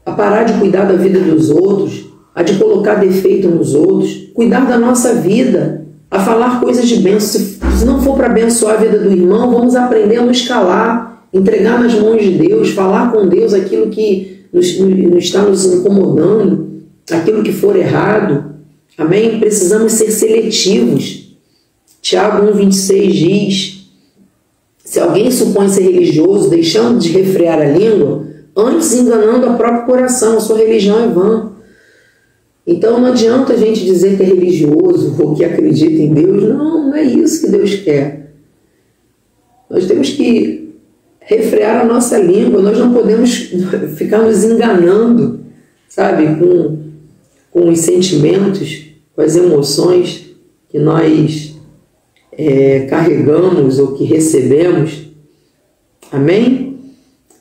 a 0.05 0.11
parar 0.11 0.43
de 0.43 0.53
cuidar 0.59 0.86
da 0.86 0.93
vida 0.93 1.20
dos 1.20 1.49
outros, 1.49 2.05
a 2.36 2.43
de 2.43 2.55
colocar 2.55 2.95
defeito 2.95 3.47
nos 3.47 3.74
outros, 3.74 4.30
cuidar 4.36 4.68
da 4.68 4.78
nossa 4.78 5.15
vida, 5.15 5.88
a 6.09 6.20
falar 6.20 6.61
coisas 6.61 6.88
de 6.88 6.97
bênção. 6.97 7.41
Se, 7.41 7.59
se 7.80 7.86
não 7.86 8.01
for 8.01 8.15
para 8.15 8.28
abençoar 8.28 8.76
a 8.76 8.78
vida 8.78 8.99
do 8.99 9.11
irmão, 9.11 9.51
vamos 9.51 9.76
aprender 9.76 10.18
a 10.18 10.26
nos 10.26 10.47
calar, 10.47 11.16
entregar 11.34 11.82
nas 11.82 11.93
mãos 11.93 12.21
de 12.21 12.38
Deus, 12.38 12.69
falar 12.69 13.11
com 13.11 13.28
Deus 13.28 13.53
aquilo 13.53 13.89
que 13.89 14.45
nos, 14.51 14.80
nos 14.80 15.23
está 15.23 15.41
nos 15.43 15.65
incomodando, 15.65 16.84
aquilo 17.11 17.43
que 17.43 17.51
for 17.51 17.75
errado. 17.75 18.55
Amém? 18.97 19.39
Precisamos 19.39 19.93
ser 19.93 20.11
seletivos. 20.11 21.38
Tiago 22.01 22.45
1,26 22.47 23.11
diz 23.11 23.78
se 24.88 25.01
alguém 25.01 25.30
supõe 25.30 25.67
ser 25.67 25.82
religioso, 25.82 26.49
deixando 26.49 26.97
de 26.99 27.09
refrear 27.09 27.59
a 27.59 27.65
língua, 27.65 28.25
antes 28.55 28.93
enganando 28.93 29.49
o 29.49 29.57
próprio 29.57 29.86
coração, 29.86 30.38
a 30.38 30.39
sua 30.39 30.57
religião 30.57 31.03
é 31.03 31.07
vã. 31.07 31.51
Então 32.65 32.97
não 32.97 33.09
adianta 33.09 33.51
a 33.51 33.57
gente 33.57 33.84
dizer 33.84 34.15
que 34.15 34.23
é 34.23 34.28
religioso 34.28 35.13
ou 35.21 35.36
que 35.36 35.43
acredita 35.43 36.01
em 36.01 36.13
Deus. 36.13 36.43
Não, 36.43 36.88
não 36.88 36.95
é 36.95 37.03
isso 37.03 37.41
que 37.41 37.51
Deus 37.51 37.75
quer. 37.75 38.32
Nós 39.69 39.86
temos 39.86 40.09
que 40.11 40.66
refrear 41.28 41.82
a 41.82 41.86
nossa 41.86 42.17
língua, 42.17 42.61
nós 42.61 42.78
não 42.80 42.93
podemos 42.93 43.51
ficar 43.97 44.19
nos 44.19 44.45
enganando, 44.45 45.41
sabe, 45.89 46.25
com, 46.39 46.78
com 47.51 47.69
os 47.69 47.80
sentimentos, 47.80 48.86
com 49.13 49.21
as 49.21 49.36
emoções 49.36 50.25
que 50.69 50.80
nós 50.80 51.53
é, 52.32 52.88
carregamos 52.89 53.78
ou 53.78 53.93
que 53.93 54.05
recebemos. 54.05 55.05
Amém? 56.11 56.78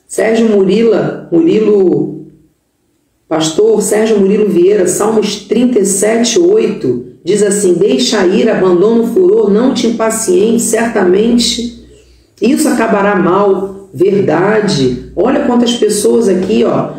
Sérgio 0.05 0.49
Murila, 0.49 1.29
Murilo, 1.31 2.25
pastor 3.27 3.81
Sérgio 3.81 4.19
Murilo 4.19 4.49
Vieira, 4.49 4.85
Salmos 4.85 5.45
37, 5.45 6.39
8, 6.39 7.05
diz 7.23 7.41
assim: 7.41 7.75
Deixa 7.75 8.25
ir, 8.25 8.49
abandona 8.49 9.03
o 9.03 9.07
furor, 9.07 9.49
não 9.49 9.73
te 9.73 9.87
impaciente, 9.87 10.61
certamente 10.61 11.87
isso 12.41 12.67
acabará 12.67 13.15
mal. 13.15 13.76
Verdade. 13.93 15.11
Olha 15.15 15.45
quantas 15.45 15.73
pessoas 15.75 16.27
aqui, 16.27 16.63
ó. 16.63 16.91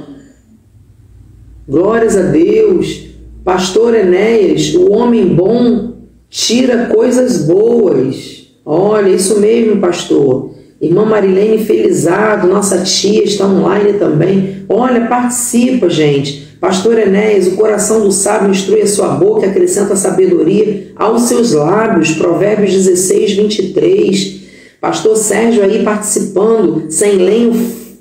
Glórias 1.68 2.16
a 2.16 2.22
Deus. 2.22 3.08
Pastor 3.44 3.94
Enéas, 3.94 4.74
o 4.74 4.92
homem 4.92 5.34
bom 5.34 5.94
tira 6.28 6.86
coisas 6.86 7.44
boas. 7.46 8.48
Olha, 8.64 9.08
isso 9.10 9.40
mesmo, 9.40 9.80
pastor. 9.80 10.54
Irmã 10.80 11.04
Marilene 11.04 11.64
Felizado, 11.64 12.46
nossa 12.46 12.78
tia, 12.78 13.24
está 13.24 13.46
online 13.46 13.94
também. 13.94 14.64
Olha, 14.68 15.06
participa, 15.06 15.88
gente. 15.90 16.56
Pastor 16.60 16.98
Enéas, 16.98 17.46
o 17.46 17.56
coração 17.56 18.00
do 18.00 18.12
sábio 18.12 18.50
instrui 18.50 18.82
a 18.82 18.86
sua 18.86 19.08
boca 19.08 19.46
acrescenta 19.46 19.96
sabedoria 19.96 20.92
aos 20.96 21.22
seus 21.22 21.52
lábios. 21.52 22.12
Provérbios 22.12 22.72
16, 22.72 23.32
23. 23.32 24.37
Pastor 24.80 25.16
Sérgio 25.16 25.62
aí 25.62 25.82
participando. 25.82 26.90
Sem 26.90 27.16
lenho 27.16 27.52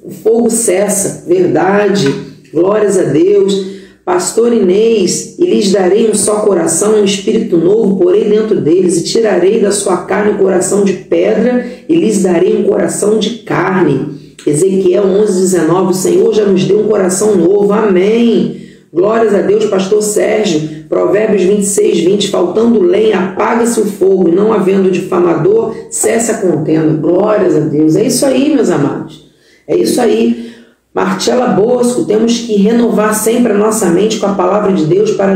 o 0.03 0.11
fogo 0.11 0.49
cessa. 0.49 1.25
Verdade. 1.27 2.13
Glórias 2.53 2.97
a 2.97 3.03
Deus. 3.03 3.77
Pastor 4.07 4.53
Inês, 4.53 5.37
e 5.37 5.45
lhes 5.45 5.69
darei 5.73 6.09
um 6.09 6.15
só 6.15 6.35
coração, 6.39 7.01
um 7.01 7.03
espírito 7.03 7.57
novo, 7.57 7.97
porei 7.97 8.23
dentro 8.23 8.61
deles, 8.61 8.95
e 8.95 9.03
tirarei 9.03 9.59
da 9.59 9.69
sua 9.69 9.97
carne 9.97 10.31
um 10.31 10.37
coração 10.37 10.85
de 10.85 10.93
pedra, 10.93 11.65
e 11.89 11.93
lhes 11.93 12.23
darei 12.23 12.55
um 12.55 12.63
coração 12.63 13.19
de 13.19 13.39
carne. 13.39 14.35
Ezequiel 14.47 15.03
11, 15.03 15.41
19, 15.41 15.91
o 15.91 15.93
Senhor 15.93 16.33
já 16.33 16.45
nos 16.45 16.63
deu 16.63 16.79
um 16.79 16.87
coração 16.87 17.35
novo, 17.35 17.73
amém. 17.73 18.66
Glórias 18.97 19.31
a 19.35 19.41
Deus, 19.43 19.65
pastor 19.65 20.01
Sérgio, 20.01 20.85
Provérbios 20.89 21.43
26, 21.43 21.99
20, 21.99 22.31
faltando 22.31 22.81
lenha, 22.81 23.19
apaga-se 23.19 23.79
o 23.79 23.85
fogo, 23.85 24.31
não 24.31 24.51
havendo 24.51 24.89
difamador, 24.89 25.75
cessa 25.91 26.31
a 26.31 26.37
contenda. 26.41 26.93
Glórias 26.93 27.55
a 27.55 27.59
Deus. 27.59 27.95
É 27.95 28.07
isso 28.07 28.25
aí, 28.25 28.55
meus 28.55 28.71
amados. 28.71 29.29
É 29.67 29.77
isso 29.77 30.01
aí. 30.01 30.51
Martela 30.91 31.49
Bosco, 31.49 32.05
temos 32.05 32.39
que 32.39 32.55
renovar 32.55 33.13
sempre 33.13 33.51
a 33.51 33.57
nossa 33.57 33.85
mente 33.91 34.17
com 34.17 34.25
a 34.25 34.33
palavra 34.33 34.73
de 34.73 34.87
Deus 34.87 35.11
para 35.11 35.35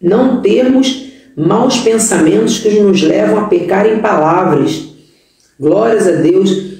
não 0.00 0.40
termos 0.40 1.12
maus 1.36 1.80
pensamentos 1.80 2.60
que 2.60 2.80
nos 2.80 3.02
levam 3.02 3.40
a 3.40 3.44
pecar 3.48 3.86
em 3.86 3.98
palavras. 3.98 4.88
Glórias 5.60 6.08
a 6.08 6.12
Deus. 6.12 6.72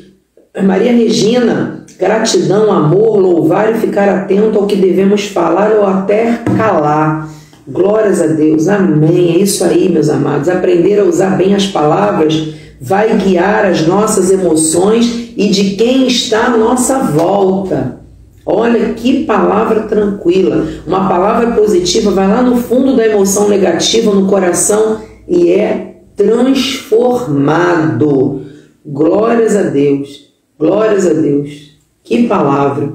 Maria 0.65 0.93
Regina, 0.93 1.84
gratidão, 1.99 2.73
amor, 2.73 3.19
louvar 3.19 3.73
e 3.73 3.79
ficar 3.79 4.09
atento 4.09 4.59
ao 4.59 4.67
que 4.67 4.77
devemos 4.77 5.27
falar 5.27 5.73
ou 5.73 5.87
até 5.87 6.41
calar. 6.57 7.29
Glórias 7.67 8.21
a 8.21 8.27
Deus, 8.27 8.69
amém. 8.69 9.37
É 9.37 9.39
isso 9.39 9.65
aí, 9.65 9.89
meus 9.89 10.11
amados. 10.11 10.49
Aprender 10.49 11.01
a 11.01 11.05
usar 11.05 11.37
bem 11.37 11.55
as 11.55 11.67
palavras 11.67 12.55
vai 12.81 13.17
guiar 13.17 13.65
as 13.65 13.87
nossas 13.87 14.31
emoções 14.31 15.33
e 15.37 15.49
de 15.49 15.77
quem 15.77 16.07
está 16.07 16.47
à 16.47 16.57
nossa 16.57 16.99
volta. 16.99 18.01
Olha 18.45 18.93
que 18.93 19.25
palavra 19.25 19.85
tranquila. 19.85 20.67
Uma 20.87 21.09
palavra 21.09 21.53
positiva 21.53 22.11
vai 22.11 22.29
lá 22.29 22.43
no 22.43 22.57
fundo 22.57 22.95
da 22.95 23.07
emoção 23.07 23.49
negativa 23.49 24.13
no 24.13 24.27
coração 24.27 25.01
e 25.27 25.51
é 25.51 26.03
transformado. 26.15 28.43
Glórias 28.85 29.57
a 29.57 29.63
Deus. 29.63 30.31
Glórias 30.59 31.07
a 31.07 31.15
Deus. 31.15 31.74
Que 32.05 32.29
palavra. 32.29 32.93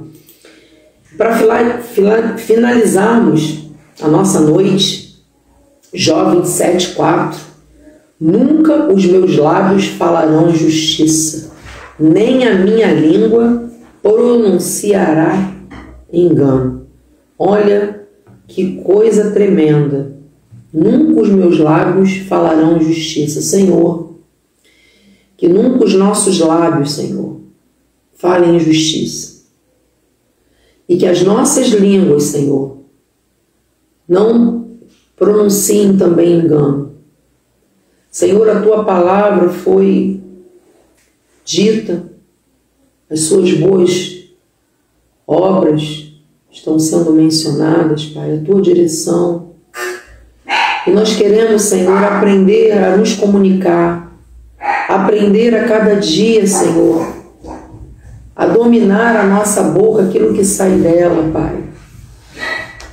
Para 1.18 1.38
finalizarmos 2.38 3.70
a 4.02 4.08
nossa 4.08 4.40
noite, 4.40 5.20
Jó 5.94 6.36
27,4 6.36 7.50
Nunca 8.20 8.92
os 8.92 9.06
meus 9.06 9.38
lábios 9.38 9.88
falarão 9.88 10.54
justiça, 10.54 11.54
nem 11.98 12.46
a 12.46 12.54
minha 12.54 12.92
língua 12.92 13.70
pronunciará 14.04 15.54
engano. 16.12 16.86
Olha 17.38 18.08
que 18.46 18.82
coisa 18.82 19.32
tremenda. 19.32 20.18
Nunca 20.74 21.22
os 21.22 21.30
meus 21.30 21.60
lábios 21.60 22.18
falarão 22.28 22.82
justiça, 22.82 23.42
Senhor. 23.42 24.16
Que 25.38 25.48
nunca 25.48 25.86
os 25.86 25.94
nossos 25.94 26.40
lábios, 26.42 26.92
Senhor, 26.92 27.39
falem 28.20 28.60
justiça. 28.60 29.40
E 30.88 30.96
que 30.98 31.08
as 31.08 31.24
nossas 31.24 31.70
línguas, 31.70 32.24
Senhor, 32.26 32.78
não 34.08 34.78
pronunciem 35.16 35.98
também 35.98 36.40
engano 36.40 36.90
Senhor, 38.12 38.50
a 38.50 38.60
tua 38.62 38.84
palavra 38.84 39.50
foi 39.50 40.20
dita, 41.46 42.04
as 43.10 43.22
suas 43.22 43.54
boas 43.54 44.26
obras 45.28 46.12
estão 46.52 46.80
sendo 46.80 47.14
mencionadas, 47.14 48.06
Pai, 48.06 48.38
a 48.38 48.44
tua 48.44 48.62
direção. 48.62 49.52
E 50.88 50.92
nós 50.92 51.16
queremos, 51.16 51.62
Senhor, 51.62 52.04
aprender 52.04 52.72
a 52.72 52.98
nos 52.98 53.14
comunicar, 53.14 54.12
aprender 54.88 55.56
a 55.56 55.68
cada 55.68 55.96
dia, 55.96 56.48
Senhor, 56.48 57.14
a 58.40 58.48
dominar 58.48 59.16
a 59.18 59.28
nossa 59.28 59.64
boca, 59.64 60.04
aquilo 60.04 60.34
que 60.34 60.44
sai 60.44 60.72
dela, 60.78 61.30
Pai. 61.32 61.58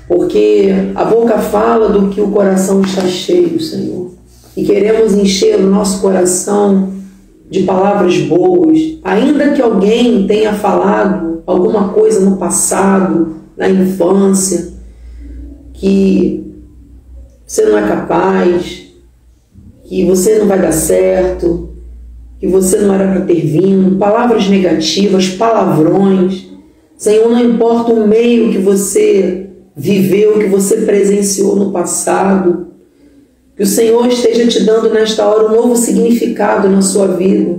Porque 0.09 0.73
a 0.95 1.05
boca 1.05 1.39
fala 1.39 1.89
do 1.89 2.09
que 2.09 2.21
o 2.21 2.31
coração 2.31 2.83
está 2.83 3.03
cheio, 3.03 3.61
Senhor 3.61 4.17
e 4.57 4.65
queremos 4.65 5.15
encher 5.15 5.61
o 5.61 5.67
nosso 5.67 6.01
coração 6.01 6.95
de 7.49 7.63
palavras 7.63 8.19
boas, 8.23 8.99
ainda 9.05 9.53
que 9.53 9.61
alguém 9.61 10.27
tenha 10.27 10.55
falado 10.55 11.43
alguma 11.47 11.91
coisa 11.91 12.21
no 12.21 12.39
passado, 12.39 13.37
na 13.57 13.69
infância, 13.69 14.73
que 15.75 16.43
você 17.47 17.67
não 17.67 17.79
é 17.79 17.87
capaz, 17.87 18.87
que 19.85 20.05
você 20.07 20.39
não 20.39 20.47
vai 20.47 20.61
dar 20.61 20.73
certo, 20.73 21.66
que 22.47 22.53
você 22.53 22.79
não 22.79 22.95
era 22.95 23.09
para 23.09 23.21
ter 23.23 23.45
vindo, 23.45 23.97
palavras 23.97 24.49
negativas, 24.49 25.29
palavrões. 25.31 26.47
Senhor, 26.97 27.29
não 27.29 27.41
importa 27.41 27.93
o 27.93 28.07
meio 28.07 28.53
que 28.53 28.59
você 28.59 29.49
viveu, 29.77 30.39
que 30.39 30.47
você 30.47 30.79
presenciou 30.79 31.57
no 31.57 31.73
passado, 31.73 32.69
que 33.57 33.65
o 33.65 33.67
Senhor 33.67 34.07
esteja 34.07 34.47
te 34.47 34.65
dando 34.65 34.91
nesta 34.91 35.27
hora 35.27 35.49
um 35.49 35.57
novo 35.57 35.77
significado 35.77 36.69
na 36.69 36.81
sua 36.83 37.09
vida. 37.09 37.59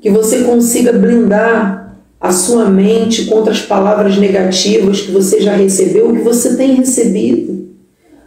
Que 0.00 0.10
você 0.10 0.42
consiga 0.42 0.92
blindar 0.92 1.98
a 2.20 2.32
sua 2.32 2.66
mente 2.66 3.24
contra 3.26 3.52
as 3.52 3.62
palavras 3.62 4.18
negativas 4.18 5.00
que 5.00 5.12
você 5.12 5.40
já 5.40 5.54
recebeu 5.54 6.12
que 6.12 6.20
você 6.20 6.56
tem 6.56 6.74
recebido. 6.74 7.70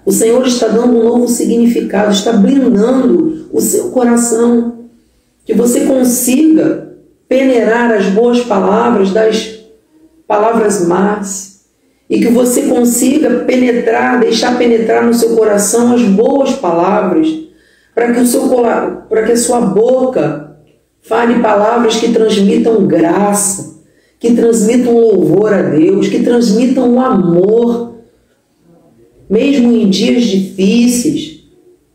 O 0.06 0.12
Senhor 0.12 0.46
está 0.46 0.68
dando 0.68 0.98
um 0.98 1.04
novo 1.04 1.28
significado, 1.28 2.12
está 2.12 2.34
blindando 2.34 3.48
o 3.54 3.62
seu 3.62 3.90
coração. 3.90 4.83
Que 5.46 5.54
você 5.54 5.82
consiga 5.82 6.94
peneirar 7.28 7.92
as 7.92 8.06
boas 8.08 8.42
palavras 8.42 9.12
das 9.12 9.60
palavras 10.28 10.88
más. 10.88 11.66
E 12.10 12.20
que 12.20 12.30
você 12.30 12.64
consiga 12.64 13.44
penetrar, 13.46 14.20
deixar 14.20 14.58
penetrar 14.58 15.06
no 15.06 15.14
seu 15.14 15.36
coração 15.36 15.94
as 15.94 16.04
boas 16.04 16.52
palavras, 16.54 17.28
para 17.96 18.14
que 18.14 18.20
o 18.20 18.26
seu 18.26 18.50
para 19.10 19.24
que 19.24 19.32
a 19.32 19.38
sua 19.38 19.62
boca 19.62 20.58
fale 21.02 21.42
palavras 21.42 21.96
que 21.96 22.12
transmitam 22.12 22.86
graça, 22.86 23.82
que 24.20 24.34
transmitam 24.34 24.98
louvor 24.98 25.54
a 25.54 25.62
Deus, 25.62 26.08
que 26.08 26.24
transmitam 26.24 26.96
o 26.96 27.00
amor, 27.00 27.96
mesmo 29.30 29.72
em 29.72 29.90
dias 29.90 30.24
difíceis, 30.24 31.44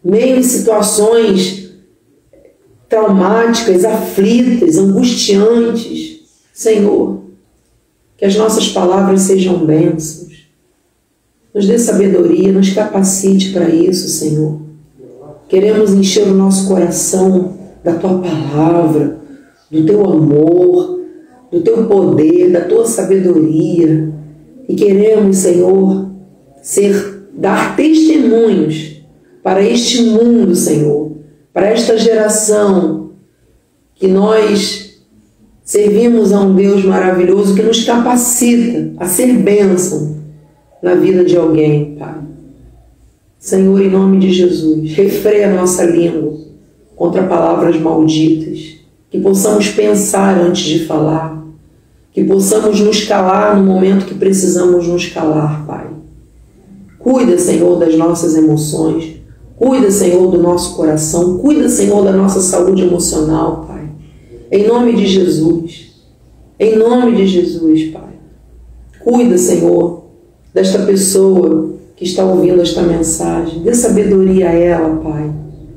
meio 0.05 0.37
em 0.37 0.43
situações 0.43 1.58
traumáticas, 2.89 3.85
aflitas, 3.85 4.79
angustiantes. 4.79 6.21
Senhor, 6.53 7.21
que 8.17 8.25
as 8.25 8.35
nossas 8.37 8.69
palavras 8.69 9.23
sejam 9.23 9.65
bênçãos. 9.65 10.49
Nos 11.55 11.67
dê 11.67 11.79
sabedoria, 11.79 12.53
nos 12.53 12.71
capacite 12.71 13.53
para 13.53 13.69
isso, 13.69 14.09
Senhor. 14.09 14.61
Queremos 15.49 15.93
encher 15.93 16.27
o 16.29 16.35
nosso 16.35 16.69
coração 16.69 17.57
da 17.83 17.95
tua 17.95 18.19
palavra, 18.19 19.19
do 19.71 19.85
teu 19.85 20.05
amor, 20.05 21.01
do 21.51 21.61
teu 21.63 21.87
poder, 21.87 22.51
da 22.51 22.63
tua 22.63 22.87
sabedoria. 22.87 24.13
E 24.69 24.75
queremos, 24.75 25.39
Senhor, 25.39 26.11
ser 26.63 27.29
dar 27.35 27.77
testemunhos 27.77 29.03
para 29.43 29.63
este 29.63 30.03
mundo, 30.03 30.55
Senhor, 30.55 31.08
para 31.59 31.71
esta 31.71 31.99
geração 31.99 33.11
que 33.97 34.07
nós 34.07 35.03
servimos 35.65 36.33
a 36.33 36.41
um 36.43 36.55
Deus 36.55 36.85
maravilhoso 36.85 37.57
que 37.57 37.63
nos 37.63 37.83
capacita 37.83 38.93
a 38.97 39.09
ser 39.09 39.33
bênção 39.39 40.19
na 40.81 40.95
vida 40.95 41.25
de 41.25 41.37
alguém, 41.37 41.97
Pai. 41.99 42.15
Senhor, 43.41 43.83
em 43.83 43.91
nome 43.91 44.21
de 44.21 44.33
Jesus, 44.33 44.93
refreia 44.93 45.51
a 45.51 45.55
nossa 45.57 45.85
língua 45.85 46.39
contra 46.95 47.25
palavras 47.25 47.77
malditas, 47.81 48.77
que 49.11 49.19
possamos 49.19 49.69
pensar 49.69 50.39
antes 50.39 50.63
de 50.63 50.87
falar, 50.87 51.45
que 52.13 52.23
possamos 52.23 52.79
nos 52.79 53.03
calar 53.03 53.59
no 53.59 53.67
momento 53.67 54.07
que 54.07 54.15
precisamos 54.15 54.87
nos 54.87 55.09
calar, 55.09 55.67
Pai. 55.67 55.89
Cuida, 57.01 57.37
Senhor, 57.37 57.81
das 57.81 57.97
nossas 57.97 58.37
emoções, 58.37 59.18
cuida, 59.59 59.91
Senhor, 59.91 60.31
do 60.31 60.39
nosso 60.39 60.77
coração, 60.77 61.39
cuida, 61.39 61.69
Senhor, 61.69 62.05
da 62.05 62.13
nossa 62.13 62.41
saúde 62.41 62.83
emocional, 62.83 63.65
Pai. 63.67 63.89
Em 64.51 64.67
nome 64.67 64.95
de 64.95 65.07
Jesus, 65.07 65.95
em 66.59 66.77
nome 66.77 67.17
de 67.17 67.27
Jesus, 67.27 67.91
Pai. 67.91 68.15
Cuida, 69.01 69.37
Senhor, 69.37 70.05
desta 70.55 70.79
pessoa 70.81 71.71
que 71.97 72.05
está 72.05 72.25
ouvindo 72.25 72.63
esta 72.63 72.83
mensagem. 72.83 73.63
Dê 73.63 73.75
sabedoria 73.75 74.51
a 74.51 74.53
ela, 74.53 74.97
Pai, 74.97 75.31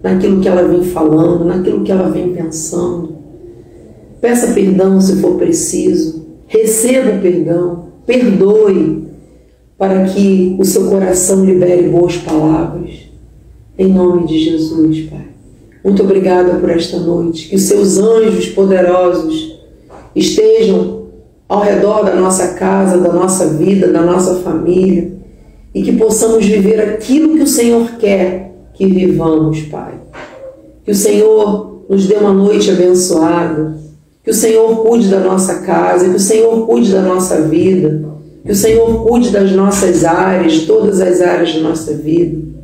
naquilo 0.04 0.40
que 0.40 0.48
ela 0.48 0.68
vem 0.68 0.84
falando, 0.84 1.44
naquilo 1.46 1.84
que 1.84 1.92
ela 1.92 2.10
vem 2.10 2.34
pensando. 2.34 3.16
Peça 4.22 4.54
perdão 4.54 5.02
se 5.02 5.16
for 5.18 5.36
preciso. 5.36 6.28
Receba 6.46 7.18
perdão. 7.20 7.88
Perdoe 8.06 9.08
para 9.78 10.06
que 10.06 10.56
o 10.60 10.64
seu 10.64 10.88
coração 10.90 11.44
libere 11.44 11.90
boas 11.90 12.18
palavras. 12.18 13.11
Em 13.82 13.88
nome 13.88 14.28
de 14.28 14.38
Jesus, 14.38 15.10
Pai. 15.10 15.26
Muito 15.84 16.04
obrigada 16.04 16.54
por 16.60 16.70
esta 16.70 17.00
noite. 17.00 17.50
Que 17.50 17.56
os 17.56 17.64
seus 17.64 17.98
anjos 17.98 18.46
poderosos 18.50 19.60
estejam 20.16 21.08
ao 21.50 21.62
redor 21.62 22.06
da 22.06 22.16
nossa 22.16 22.50
casa, 22.50 23.00
da 23.00 23.12
nossa 23.12 23.48
vida, 23.48 23.88
da 23.88 24.04
nossa 24.04 24.36
família 24.42 25.12
e 25.74 25.82
que 25.82 25.94
possamos 25.94 26.46
viver 26.46 26.80
aquilo 26.80 27.36
que 27.36 27.42
o 27.42 27.48
Senhor 27.48 27.94
quer 27.98 28.54
que 28.76 28.86
vivamos, 28.86 29.64
Pai. 29.64 29.96
Que 30.86 30.92
o 30.92 30.96
Senhor 30.96 31.86
nos 31.90 32.06
dê 32.06 32.18
uma 32.18 32.34
noite 32.34 32.70
abençoada, 32.70 33.80
que 34.24 34.30
o 34.30 34.36
Senhor 34.36 34.84
cuide 34.84 35.08
da 35.08 35.22
nossa 35.22 35.56
casa, 35.62 36.08
que 36.08 36.18
o 36.18 36.20
Senhor 36.20 36.68
cuide 36.68 36.92
da 36.92 37.02
nossa 37.02 37.42
vida, 37.42 38.04
que 38.46 38.52
o 38.52 38.56
Senhor 38.56 39.08
cuide 39.08 39.32
das 39.32 39.52
nossas 39.54 40.06
áreas, 40.06 40.68
todas 40.68 41.02
as 41.02 41.20
áreas 41.20 41.56
da 41.56 41.62
nossa 41.62 41.96
vida. 41.96 42.61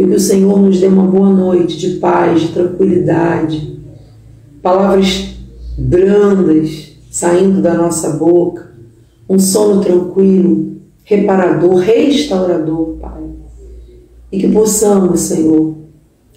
E 0.00 0.06
que 0.06 0.14
o 0.14 0.18
Senhor 0.18 0.58
nos 0.58 0.80
dê 0.80 0.86
uma 0.86 1.02
boa 1.02 1.28
noite 1.28 1.76
de 1.76 1.98
paz, 1.98 2.40
de 2.40 2.48
tranquilidade, 2.54 3.78
palavras 4.62 5.36
brandas 5.76 6.96
saindo 7.10 7.60
da 7.60 7.74
nossa 7.74 8.08
boca, 8.16 8.70
um 9.28 9.38
sono 9.38 9.82
tranquilo, 9.84 10.76
reparador, 11.04 11.80
restaurador, 11.80 12.96
Pai. 12.98 13.22
E 14.32 14.38
que 14.38 14.48
possamos, 14.48 15.20
Senhor, 15.20 15.74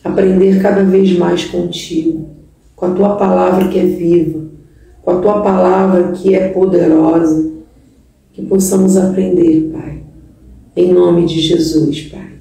aprender 0.04 0.62
cada 0.62 0.84
vez 0.84 1.18
mais 1.18 1.46
contigo, 1.46 2.28
com 2.76 2.88
a 2.88 2.92
tua 2.92 3.16
palavra 3.16 3.70
que 3.70 3.80
é 3.80 3.86
viva, 3.86 4.42
com 5.02 5.12
a 5.12 5.20
tua 5.20 5.42
palavra 5.42 6.12
que 6.12 6.36
é 6.36 6.50
poderosa, 6.50 7.50
que 8.34 8.42
possamos 8.42 8.98
aprender, 8.98 9.72
Pai. 9.72 10.04
Em 10.76 10.92
nome 10.92 11.26
de 11.26 11.40
Jesus, 11.40 12.02
Pai. 12.12 12.33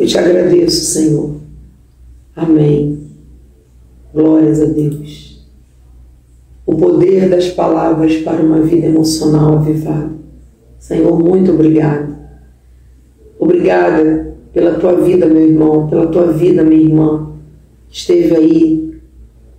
Eu 0.00 0.06
te 0.06 0.16
agradeço, 0.16 0.82
Senhor. 0.82 1.34
Amém. 2.34 3.00
Glórias 4.14 4.62
a 4.62 4.64
Deus. 4.64 5.46
O 6.64 6.74
poder 6.74 7.28
das 7.28 7.48
palavras 7.48 8.16
para 8.22 8.42
uma 8.42 8.62
vida 8.62 8.86
emocional 8.86 9.58
avivada. 9.58 10.10
Senhor, 10.78 11.22
muito 11.22 11.52
obrigado. 11.52 12.16
Obrigada 13.38 14.38
pela 14.54 14.78
tua 14.78 14.94
vida, 15.02 15.26
meu 15.26 15.46
irmão, 15.46 15.86
pela 15.86 16.06
tua 16.06 16.32
vida, 16.32 16.62
minha 16.62 16.80
irmã. 16.80 17.32
Esteve 17.90 18.34
aí 18.36 19.00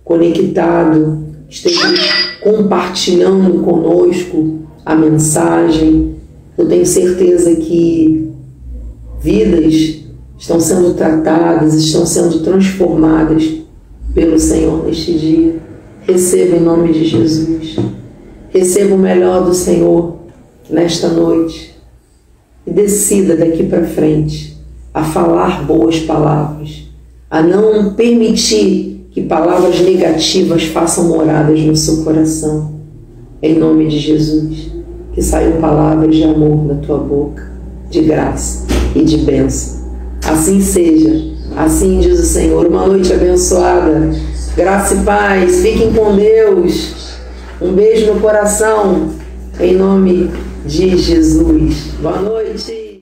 conectado, 0.02 1.24
esteve 1.48 1.78
compartilhando 2.42 3.62
conosco 3.62 4.58
a 4.84 4.96
mensagem. 4.96 6.16
Eu 6.58 6.66
tenho 6.66 6.84
certeza 6.84 7.54
que 7.54 8.28
vidas 9.20 10.01
estão 10.42 10.58
sendo 10.58 10.94
tratadas, 10.94 11.72
estão 11.72 12.04
sendo 12.04 12.40
transformadas 12.40 13.48
pelo 14.12 14.36
Senhor 14.36 14.84
neste 14.84 15.16
dia. 15.16 15.60
Receba 16.00 16.56
em 16.56 16.60
nome 16.60 16.92
de 16.92 17.04
Jesus. 17.04 17.76
Receba 18.50 18.96
o 18.96 18.98
melhor 18.98 19.44
do 19.44 19.54
Senhor 19.54 20.16
nesta 20.68 21.06
noite 21.06 21.76
e 22.66 22.72
decida 22.72 23.36
daqui 23.36 23.62
para 23.62 23.84
frente 23.84 24.58
a 24.92 25.04
falar 25.04 25.64
boas 25.64 26.00
palavras, 26.00 26.88
a 27.30 27.40
não 27.40 27.94
permitir 27.94 29.06
que 29.12 29.22
palavras 29.22 29.80
negativas 29.80 30.64
façam 30.64 31.04
moradas 31.04 31.60
no 31.60 31.76
seu 31.76 32.02
coração. 32.02 32.72
Em 33.40 33.56
nome 33.56 33.86
de 33.86 33.98
Jesus, 34.00 34.72
que 35.12 35.22
saiam 35.22 35.60
palavras 35.60 36.12
de 36.12 36.24
amor 36.24 36.66
da 36.66 36.74
tua 36.74 36.98
boca, 36.98 37.48
de 37.88 38.00
graça 38.00 38.66
e 38.96 39.04
de 39.04 39.18
bênção. 39.18 39.81
Assim 40.24 40.60
seja, 40.60 41.32
assim 41.56 42.00
diz 42.00 42.20
o 42.20 42.24
Senhor. 42.24 42.66
Uma 42.66 42.86
noite 42.86 43.12
abençoada, 43.12 44.10
graça 44.56 44.94
e 44.94 44.98
paz. 44.98 45.60
Fiquem 45.60 45.92
com 45.92 46.14
Deus. 46.16 47.16
Um 47.60 47.72
beijo 47.72 48.12
no 48.12 48.20
coração, 48.20 49.10
em 49.60 49.74
nome 49.74 50.30
de 50.64 50.96
Jesus. 50.96 51.88
Boa 52.00 52.20
noite. 52.20 52.81